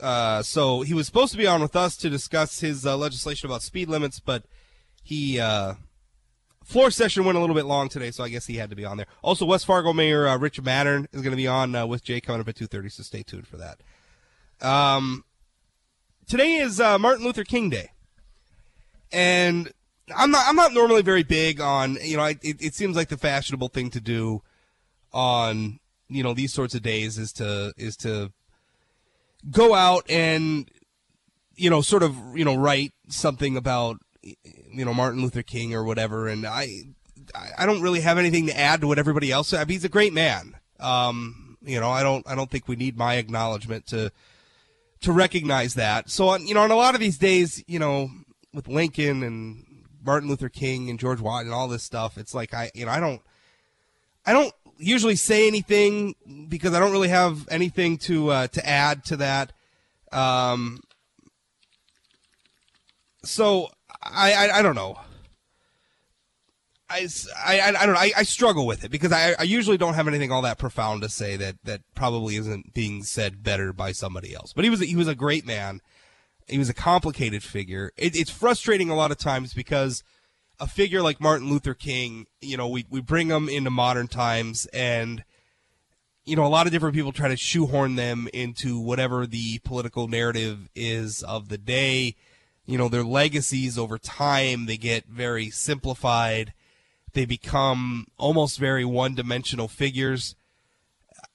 Uh, 0.00 0.42
so 0.42 0.80
he 0.80 0.94
was 0.94 1.06
supposed 1.06 1.32
to 1.32 1.38
be 1.38 1.46
on 1.46 1.60
with 1.60 1.76
us 1.76 1.98
to 1.98 2.08
discuss 2.08 2.60
his 2.60 2.86
uh, 2.86 2.96
legislation 2.96 3.46
about 3.46 3.60
speed 3.60 3.90
limits, 3.90 4.20
but 4.20 4.44
he 5.02 5.38
uh, 5.38 5.74
floor 6.64 6.90
session 6.90 7.24
went 7.24 7.36
a 7.36 7.40
little 7.40 7.56
bit 7.56 7.66
long 7.66 7.88
today, 7.88 8.10
so 8.10 8.24
I 8.24 8.28
guess 8.28 8.46
he 8.46 8.56
had 8.56 8.70
to 8.70 8.76
be 8.76 8.84
on 8.84 8.96
there. 8.96 9.06
Also, 9.22 9.44
West 9.44 9.66
Fargo 9.66 9.92
Mayor 9.92 10.26
uh, 10.26 10.36
Rich 10.38 10.62
Mattern 10.62 11.06
is 11.12 11.22
going 11.22 11.32
to 11.32 11.36
be 11.36 11.46
on 11.46 11.74
uh, 11.74 11.86
with 11.86 12.04
Jay 12.04 12.20
coming 12.20 12.40
up 12.40 12.48
at 12.48 12.56
two 12.56 12.66
thirty, 12.66 12.88
so 12.88 13.02
stay 13.02 13.22
tuned 13.22 13.46
for 13.46 13.56
that. 13.56 13.80
Um, 14.66 15.24
today 16.26 16.56
is 16.56 16.80
uh, 16.80 16.98
Martin 16.98 17.24
Luther 17.24 17.44
King 17.44 17.70
Day, 17.70 17.90
and 19.10 19.72
I'm 20.14 20.30
not 20.30 20.46
I'm 20.48 20.56
not 20.56 20.72
normally 20.72 21.02
very 21.02 21.22
big 21.22 21.60
on 21.60 21.98
you 22.02 22.16
know 22.16 22.22
I, 22.22 22.30
it, 22.42 22.60
it 22.60 22.74
seems 22.74 22.96
like 22.96 23.08
the 23.08 23.16
fashionable 23.16 23.68
thing 23.68 23.90
to 23.90 24.00
do 24.00 24.42
on 25.12 25.78
you 26.08 26.22
know 26.22 26.34
these 26.34 26.52
sorts 26.52 26.74
of 26.74 26.82
days 26.82 27.18
is 27.18 27.32
to 27.34 27.72
is 27.76 27.96
to 27.98 28.32
go 29.50 29.74
out 29.74 30.04
and 30.08 30.70
you 31.56 31.70
know 31.70 31.80
sort 31.80 32.02
of 32.02 32.16
you 32.34 32.44
know 32.44 32.54
write 32.54 32.92
something 33.08 33.56
about 33.56 33.98
you 34.72 34.84
know 34.84 34.94
Martin 34.94 35.22
Luther 35.22 35.42
King 35.42 35.74
or 35.74 35.84
whatever 35.84 36.28
and 36.28 36.46
I 36.46 36.84
I 37.58 37.66
don't 37.66 37.82
really 37.82 38.00
have 38.00 38.18
anything 38.18 38.46
to 38.46 38.58
add 38.58 38.80
to 38.80 38.86
what 38.86 38.98
everybody 38.98 39.30
else 39.30 39.48
said. 39.48 39.70
He's 39.70 39.84
a 39.84 39.88
great 39.88 40.12
man. 40.12 40.56
Um, 40.80 41.56
you 41.62 41.80
know, 41.80 41.90
I 41.90 42.02
don't 42.02 42.26
I 42.28 42.34
don't 42.34 42.50
think 42.50 42.68
we 42.68 42.76
need 42.76 42.96
my 42.96 43.14
acknowledgement 43.14 43.86
to 43.88 44.10
to 45.02 45.12
recognize 45.12 45.74
that. 45.74 46.10
So 46.10 46.36
you 46.36 46.54
know 46.54 46.62
on 46.62 46.70
a 46.70 46.76
lot 46.76 46.94
of 46.94 47.00
these 47.00 47.18
days, 47.18 47.62
you 47.66 47.78
know, 47.78 48.10
with 48.52 48.68
Lincoln 48.68 49.22
and 49.22 49.64
Martin 50.04 50.28
Luther 50.28 50.48
King 50.48 50.90
and 50.90 50.98
George 50.98 51.20
Washington 51.20 51.52
and 51.52 51.60
all 51.60 51.68
this 51.68 51.82
stuff, 51.82 52.18
it's 52.18 52.34
like 52.34 52.54
I 52.54 52.70
you 52.74 52.86
know 52.86 52.92
I 52.92 53.00
don't 53.00 53.22
I 54.26 54.32
don't 54.32 54.52
usually 54.78 55.16
say 55.16 55.46
anything 55.46 56.14
because 56.48 56.74
I 56.74 56.80
don't 56.80 56.92
really 56.92 57.08
have 57.08 57.48
anything 57.50 57.98
to 57.98 58.30
uh, 58.30 58.46
to 58.48 58.68
add 58.68 59.04
to 59.06 59.16
that. 59.18 59.52
Um, 60.10 60.80
so 63.24 63.70
I, 64.02 64.32
I 64.32 64.58
I 64.58 64.62
don't 64.62 64.74
know. 64.74 64.98
I, 66.92 67.08
I, 67.46 67.60
I 67.68 67.86
don't 67.86 67.94
know. 67.94 68.00
I, 68.00 68.12
I 68.18 68.22
struggle 68.22 68.66
with 68.66 68.84
it 68.84 68.90
because 68.90 69.12
I, 69.12 69.34
I 69.38 69.44
usually 69.44 69.78
don't 69.78 69.94
have 69.94 70.08
anything 70.08 70.30
all 70.30 70.42
that 70.42 70.58
profound 70.58 71.00
to 71.02 71.08
say 71.08 71.36
that, 71.36 71.56
that 71.64 71.80
probably 71.94 72.36
isn't 72.36 72.74
being 72.74 73.02
said 73.02 73.42
better 73.42 73.72
by 73.72 73.92
somebody 73.92 74.34
else. 74.34 74.52
But 74.52 74.64
he 74.64 74.70
was 74.70 74.80
he 74.80 74.96
was 74.96 75.08
a 75.08 75.14
great 75.14 75.46
man. 75.46 75.80
He 76.48 76.58
was 76.58 76.68
a 76.68 76.74
complicated 76.74 77.42
figure. 77.42 77.92
It, 77.96 78.14
it's 78.14 78.30
frustrating 78.30 78.90
a 78.90 78.94
lot 78.94 79.10
of 79.10 79.16
times 79.16 79.54
because 79.54 80.02
a 80.60 80.66
figure 80.66 81.02
like 81.02 81.20
Martin 81.20 81.48
Luther 81.48 81.74
King, 81.74 82.26
you 82.40 82.56
know, 82.56 82.68
we, 82.68 82.84
we 82.90 83.00
bring 83.00 83.28
him 83.28 83.48
into 83.48 83.70
modern 83.70 84.06
times 84.06 84.66
and, 84.66 85.24
you 86.24 86.36
know, 86.36 86.44
a 86.44 86.48
lot 86.48 86.66
of 86.66 86.72
different 86.72 86.94
people 86.94 87.12
try 87.12 87.28
to 87.28 87.36
shoehorn 87.36 87.96
them 87.96 88.28
into 88.34 88.78
whatever 88.78 89.26
the 89.26 89.60
political 89.60 90.08
narrative 90.08 90.68
is 90.74 91.22
of 91.22 91.48
the 91.48 91.58
day. 91.58 92.16
You 92.66 92.78
know, 92.78 92.88
their 92.88 93.04
legacies 93.04 93.76
over 93.76 93.98
time, 93.98 94.66
they 94.66 94.76
get 94.76 95.06
very 95.06 95.50
simplified. 95.50 96.52
They 97.12 97.24
become 97.24 98.06
almost 98.16 98.58
very 98.58 98.84
one 98.84 99.14
dimensional 99.14 99.68
figures. 99.68 100.36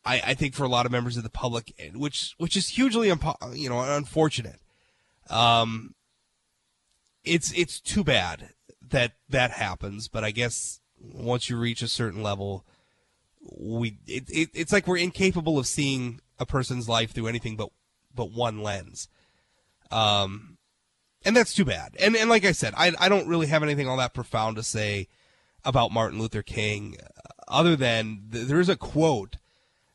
I, 0.06 0.22
I 0.28 0.34
think 0.34 0.54
for 0.54 0.64
a 0.64 0.70
lot 0.70 0.86
of 0.86 0.92
members 0.92 1.18
of 1.18 1.24
the 1.24 1.30
public, 1.30 1.74
which 1.94 2.34
which 2.38 2.56
is 2.56 2.70
hugely 2.70 3.10
impo- 3.10 3.56
you 3.56 3.70
know 3.70 3.82
unfortunate. 3.82 4.62
Um, 5.30 5.96
it's 7.26 7.52
it's 7.52 7.80
too 7.80 8.04
bad 8.04 8.54
that 8.90 9.14
that 9.30 9.52
happens, 9.52 10.08
but 10.08 10.24
I 10.24 10.32
guess 10.32 10.80
once 11.00 11.50
you 11.50 11.58
reach 11.58 11.82
a 11.82 11.88
certain 11.88 12.24
level, 12.24 12.66
we 13.42 13.98
it, 14.08 14.30
it 14.30 14.50
it's 14.54 14.72
like 14.72 14.88
we're 14.88 14.98
incapable 14.98 15.60
of 15.60 15.68
seeing 15.68 16.22
a 16.40 16.46
person's 16.46 16.88
life 16.88 17.12
through 17.12 17.28
anything 17.28 17.56
but 17.56 17.70
but 18.16 18.32
one 18.32 18.62
lens. 18.62 19.10
Um, 19.92 20.57
and 21.26 21.36
that's 21.36 21.54
too 21.54 21.66
bad. 21.66 21.96
And 22.00 22.16
and 22.16 22.30
like 22.30 22.46
I 22.46 22.52
said, 22.52 22.74
I 22.78 22.94
I 23.00 23.10
don't 23.10 23.28
really 23.28 23.48
have 23.48 23.64
anything 23.64 23.88
all 23.88 23.98
that 23.98 24.14
profound 24.14 24.56
to 24.58 24.64
say 24.64 25.08
about 25.66 25.92
Martin 25.92 26.20
Luther 26.20 26.42
King, 26.42 26.98
uh, 27.04 27.30
other 27.48 27.76
than 27.76 28.30
th- 28.32 28.48
there 28.48 28.60
is 28.60 28.70
a 28.70 28.76
quote 28.76 29.36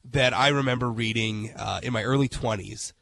that 0.04 0.34
I 0.34 0.48
remember 0.48 0.90
reading 0.90 1.52
uh, 1.56 1.80
in 1.82 1.92
my 1.92 2.02
early 2.02 2.28
20s. 2.28 2.92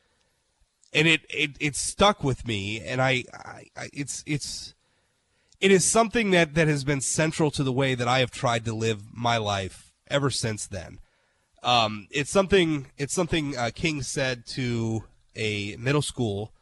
And 0.93 1.07
it, 1.07 1.23
it, 1.29 1.51
it 1.61 1.77
stuck 1.77 2.25
with 2.25 2.47
me, 2.47 2.81
and 2.81 3.01
I, 3.01 3.25
I, 3.33 3.65
I, 3.77 3.91
it's, 3.93 4.25
it's, 4.27 4.75
it 5.61 5.71
is 5.71 5.85
something 5.85 6.31
that, 6.33 6.55
that 6.55 6.69
has 6.69 6.85
been 6.85 7.01
central 7.01 7.51
to 7.53 7.63
the 7.63 7.73
way 7.73 7.95
that 7.95 8.09
I 8.09 8.19
have 8.19 8.31
tried 8.31 8.65
to 8.65 8.75
live 8.75 9.03
my 9.13 9.37
life 9.37 9.93
ever 10.09 10.31
since 10.31 10.67
then. 10.67 10.99
Um, 11.63 12.09
it's 12.11 12.31
something, 12.31 12.87
it's 12.99 13.15
something 13.15 13.57
uh, 13.57 13.71
King 13.73 14.03
said 14.03 14.47
to 14.49 15.05
a 15.37 15.77
middle 15.77 16.03
school 16.03 16.53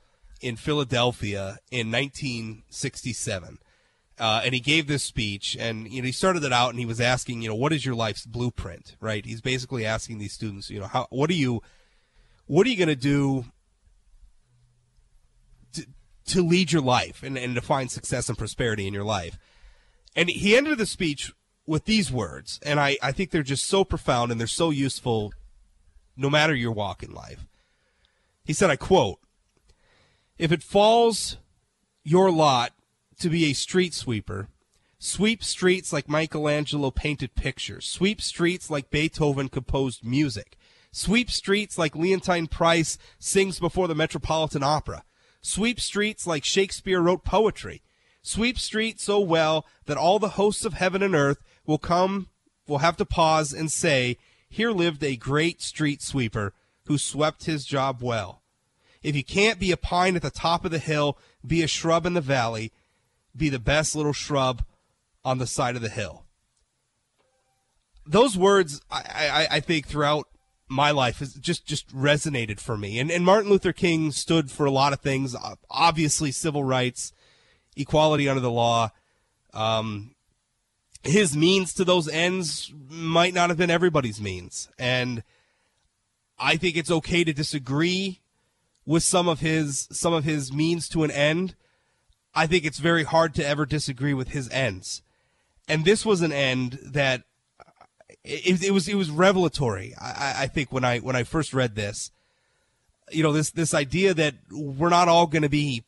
in 0.41 0.57
Philadelphia 0.57 1.59
in 1.71 1.91
1967. 1.91 3.59
Uh, 4.19 4.41
and 4.45 4.53
he 4.53 4.61
gave 4.61 4.89
this 4.89 5.05
speech, 5.05 5.57
and 5.59 5.87
you 5.89 6.03
know 6.03 6.07
he 6.07 6.13
started 6.13 6.43
it 6.43 6.53
out, 6.53 6.71
and 6.71 6.79
he 6.81 6.87
was 6.87 7.01
asking, 7.01 7.41
you 7.41 7.49
know, 7.49 7.55
what 7.55 7.73
is 7.73 7.87
your 7.87 7.95
life's 7.95 8.27
blueprint, 8.27 8.97
right? 9.01 9.25
He's 9.25 9.41
basically 9.41 9.87
asking 9.87 10.19
these 10.19 10.33
students, 10.33 10.71
you 10.71 10.81
know, 10.81 10.87
how, 10.87 11.07
what 11.11 11.31
are 11.31 11.35
you, 11.35 11.63
what 12.47 12.67
are 12.67 12.71
you 12.71 12.77
going 12.77 12.89
to 12.89 12.97
do 12.97 13.45
to, 16.27 16.43
lead 16.43 16.73
your 16.73 16.83
life 16.83 17.23
and, 17.23 17.39
and 17.39 17.55
to 17.55 17.61
find 17.61 17.91
success 17.91 18.29
and 18.29 18.37
prosperity 18.37 18.89
in 18.89 18.95
your 18.95 19.05
life? 19.05 19.39
And 20.17 20.29
he 20.29 20.57
ended 20.57 20.79
the 20.79 20.87
speech 20.87 21.33
with 21.65 21.85
these 21.85 22.11
words, 22.11 22.59
and 22.65 22.81
I, 22.81 22.97
I 23.01 23.13
think 23.13 23.31
they're 23.31 23.45
just 23.45 23.69
so 23.69 23.85
profound 23.85 24.33
and 24.33 24.41
they're 24.41 24.49
so 24.49 24.71
useful, 24.71 25.33
no 26.17 26.29
matter 26.29 26.57
your 26.57 26.73
walk 26.73 27.05
in 27.05 27.15
life. 27.15 27.47
He 28.45 28.53
said, 28.53 28.69
I 28.69 28.77
quote, 28.77 29.21
"If 30.39 30.53
it 30.53 30.63
falls 30.63 31.37
your 32.05 32.31
lot." 32.31 32.73
to 33.19 33.29
be 33.29 33.47
a 33.47 33.53
street 33.53 33.95
sweeper. 33.95 34.49
Sweep 34.99 35.43
streets 35.45 35.93
like 35.93 36.09
Michelangelo 36.09 36.91
painted 36.91 37.35
pictures. 37.35 37.87
Sweep 37.87 38.21
streets 38.21 38.71
like 38.71 38.91
Beethoven 38.91 39.49
composed 39.49 40.05
music. 40.05 40.57
Sweep 40.91 41.31
streets 41.31 41.79
like 41.79 41.95
Leontyne 41.95 42.51
Price 42.51 42.99
sings 43.19 43.61
before 43.61 43.89
the 43.89 43.95
Metropolitan 43.95 44.63
Opera. 44.63 45.05
Sweep 45.41 45.79
streets 45.79 46.27
like 46.27 46.45
Shakespeare 46.45 47.01
wrote 47.01 47.25
poetry. 47.25 47.83
Sweep 48.23 48.59
streets 48.59 49.05
so 49.05 49.21
well 49.21 49.67
that 49.87 49.97
all 49.97 50.19
the 50.19 50.31
hosts 50.31 50.65
of 50.65 50.75
heaven 50.75 51.03
and 51.03 51.15
earth 51.15 51.39
will 51.67 51.79
come, 51.79 52.29
will 52.67 52.79
have 52.79 52.97
to 52.97 53.05
pause 53.05 53.53
and 53.53 53.71
say, 53.71 54.17
Here 54.49 54.73
lived 54.73 55.05
a 55.05 55.17
great 55.17 55.63
street 55.63 56.03
sweeper 56.03 56.55
who 56.87 56.99
swept 56.99 57.45
his 57.45 57.65
job 57.65 58.03
well. 58.03 58.43
If 59.03 59.15
you 59.15 59.25
can't 59.25 59.59
be 59.59 59.73
a 59.73 59.77
pine 59.77 60.17
at 60.17 60.23
the 60.23 60.31
top 60.31 60.65
of 60.65 60.71
the 60.71 60.79
hill, 60.79 61.19
be 61.47 61.63
a 61.63 61.67
shrub 61.67 62.07
in 62.07 62.15
the 62.15 62.21
valley 62.21 62.73
be 63.39 63.49
the 63.49 63.59
best 63.59 63.95
little 63.95 64.13
shrub 64.13 64.63
on 65.25 65.39
the 65.39 65.47
side 65.47 65.77
of 65.77 65.83
the 65.83 65.89
hill. 65.89 66.25
Those 68.07 68.37
words, 68.37 68.81
I, 68.91 69.47
I, 69.51 69.57
I 69.57 69.61
think, 69.61 69.87
throughout 69.87 70.29
my 70.67 70.91
life 70.91 71.21
has 71.21 71.35
just 71.35 71.67
just 71.67 71.89
resonated 71.95 72.61
for 72.61 72.77
me. 72.77 72.99
And 72.99 73.11
and 73.11 73.25
Martin 73.25 73.51
Luther 73.51 73.73
King 73.73 74.11
stood 74.13 74.51
for 74.51 74.67
a 74.67 74.71
lot 74.71 74.93
of 74.93 75.01
things. 75.01 75.37
Obviously, 75.71 76.33
civil 76.33 76.65
rights, 76.65 77.13
equality 77.77 78.29
under 78.29 78.41
the 78.41 78.51
law. 78.51 78.91
Um, 79.55 80.15
his 81.03 81.37
means 81.37 81.73
to 81.75 81.85
those 81.85 82.09
ends 82.09 82.73
might 82.91 83.35
not 83.35 83.51
have 83.51 83.59
been 83.59 83.71
everybody's 83.71 84.21
means, 84.21 84.69
and 84.79 85.23
I 86.39 86.57
think 86.57 86.77
it's 86.77 86.91
okay 86.91 87.25
to 87.25 87.33
disagree 87.33 88.21
with 88.89 89.03
some 89.03 89.29
of 89.29 89.41
his 89.41 89.87
some 89.93 90.15
of 90.15 90.25
his 90.25 90.51
means 90.51 90.89
to 90.89 91.05
an 91.05 91.11
end. 91.11 91.55
I 92.35 92.47
think 92.47 92.65
it's 92.65 92.79
very 92.79 93.05
hard 93.05 93.35
to 93.35 93.47
ever 93.47 93.67
disagree 93.67 94.15
with 94.15 94.31
his 94.31 94.49
ends. 94.49 95.03
And 95.69 95.85
this 95.85 96.07
was 96.07 96.23
an 96.23 96.33
end 96.33 96.79
that 96.83 97.25
it, 98.25 98.65
it 98.65 98.71
was 98.71 98.89
it 98.89 98.95
was 98.95 99.11
revelatory. 99.11 99.95
I, 100.01 100.35
I 100.39 100.47
think 100.47 100.73
when 100.73 100.85
I 100.85 101.01
when 101.01 101.15
I 101.15 101.23
first 101.25 101.53
read 101.53 101.75
this, 101.75 102.11
you 103.13 103.23
know 103.23 103.33
this 103.33 103.51
this 103.51 103.75
idea 103.75 104.15
that 104.15 104.37
we're 104.51 104.89
not 104.89 105.07
all 105.07 105.27
going 105.27 105.43
to 105.43 105.51
be 105.51 105.85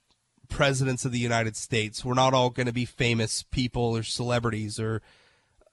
presidents 0.50 1.06
of 1.06 1.12
the 1.12 1.18
United 1.18 1.56
States. 1.56 2.04
We're 2.04 2.12
not 2.12 2.34
all 2.34 2.50
going 2.50 2.66
to 2.66 2.72
be 2.72 2.84
famous 2.84 3.44
people 3.44 3.96
or 3.96 4.02
celebrities 4.02 4.78
or 4.78 5.00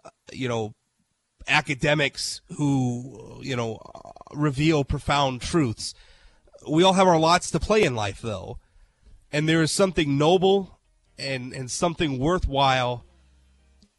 uh, 0.06 0.12
you 0.32 0.48
know 0.48 0.76
academics 1.46 2.40
who 2.56 3.42
you 3.42 3.58
know 3.58 3.82
reveal 4.34 4.86
profound 4.86 5.42
truths. 5.42 5.94
We 6.70 6.84
all 6.84 6.94
have 6.94 7.08
our 7.08 7.20
lots 7.20 7.52
to 7.52 7.60
play 7.60 7.84
in 7.84 7.96
life 7.96 8.22
though 8.22 8.60
and 9.32 9.48
there 9.48 9.62
is 9.62 9.72
something 9.72 10.18
noble 10.18 10.80
and, 11.18 11.54
and 11.54 11.70
something 11.70 12.20
worthwhile 12.20 13.06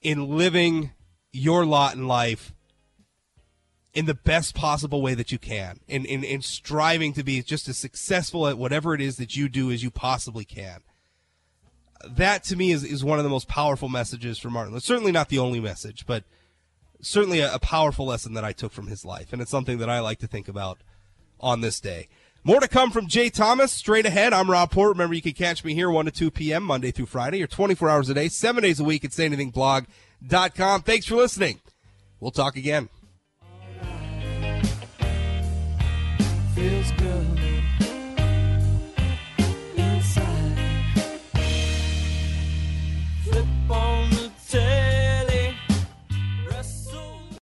in 0.01 0.37
living 0.37 0.93
your 1.33 1.67
lot 1.67 1.95
in 1.95 2.07
life 2.07 2.53
in 3.93 4.07
the 4.07 4.15
best 4.15 4.55
possible 4.55 5.03
way 5.03 5.15
that 5.15 5.33
you 5.33 5.39
can, 5.39 5.81
in, 5.89 6.05
in, 6.05 6.23
in 6.23 6.41
striving 6.41 7.13
to 7.15 7.25
be 7.25 7.43
just 7.43 7.69
as 7.69 7.77
successful 7.77 8.47
at 8.47 8.59
whatever 8.59 8.95
it 8.95 9.01
is 9.01 9.17
that 9.17 9.35
you 9.35 9.49
do 9.49 9.71
as 9.71 9.83
you 9.83 9.91
possibly 9.91 10.45
can. 10.45 10.81
That 12.07 12.45
to 12.45 12.57
me 12.57 12.71
is, 12.71 12.85
is 12.85 13.03
one 13.03 13.19
of 13.19 13.25
the 13.25 13.31
most 13.31 13.49
powerful 13.49 13.89
messages 13.89 14.39
from 14.39 14.53
Martin. 14.53 14.79
Certainly 14.79 15.13
not 15.13 15.31
the 15.31 15.41
only 15.41 15.59
message, 15.59 16.07
but 16.07 16.23
certainly 17.01 17.41
a, 17.41 17.53
a 17.55 17.59
powerful 17.59 18.07
lesson 18.07 18.35
that 18.35 18.45
I 18.45 18.53
took 18.53 18.73
from 18.73 18.87
his 18.87 19.05
life. 19.05 19.33
And 19.33 19.43
it's 19.43 19.51
something 19.51 19.79
that 19.79 19.91
I 19.91 19.99
like 19.99 20.21
to 20.21 20.29
think 20.29 20.47
about 20.47 20.79
on 21.41 21.61
this 21.61 21.81
day. 21.81 22.09
More 22.49 22.61
to 22.61 22.67
come 22.67 22.91
from 22.91 23.09
Jay 23.09 23.29
Thomas 23.29 23.71
straight 23.73 24.07
ahead. 24.07 24.33
I'm 24.33 24.51
Rob 24.51 24.71
Port. 24.71 24.89
Remember, 24.89 25.15
you 25.15 25.21
can 25.21 25.35
catch 25.35 25.63
me 25.63 25.75
here 25.75 25.91
1 25.91 26.07
to 26.07 26.11
2 26.11 26.31
p.m. 26.31 26.63
Monday 26.63 26.91
through 26.91 27.05
Friday 27.05 27.43
or 27.43 27.47
24 27.47 27.91
hours 27.91 28.09
a 28.09 28.15
day, 28.15 28.29
seven 28.29 28.63
days 28.63 28.81
a 28.81 28.85
week 28.85 29.05
at 29.05 29.11
sayanythingblog.com. 29.11 30.81
Thanks 30.81 31.05
for 31.05 31.17
listening. 31.17 31.61
We'll 32.21 32.31
talk 32.31 32.57
again. 32.57 32.89
Feels 36.55 36.91
good. 36.93 37.58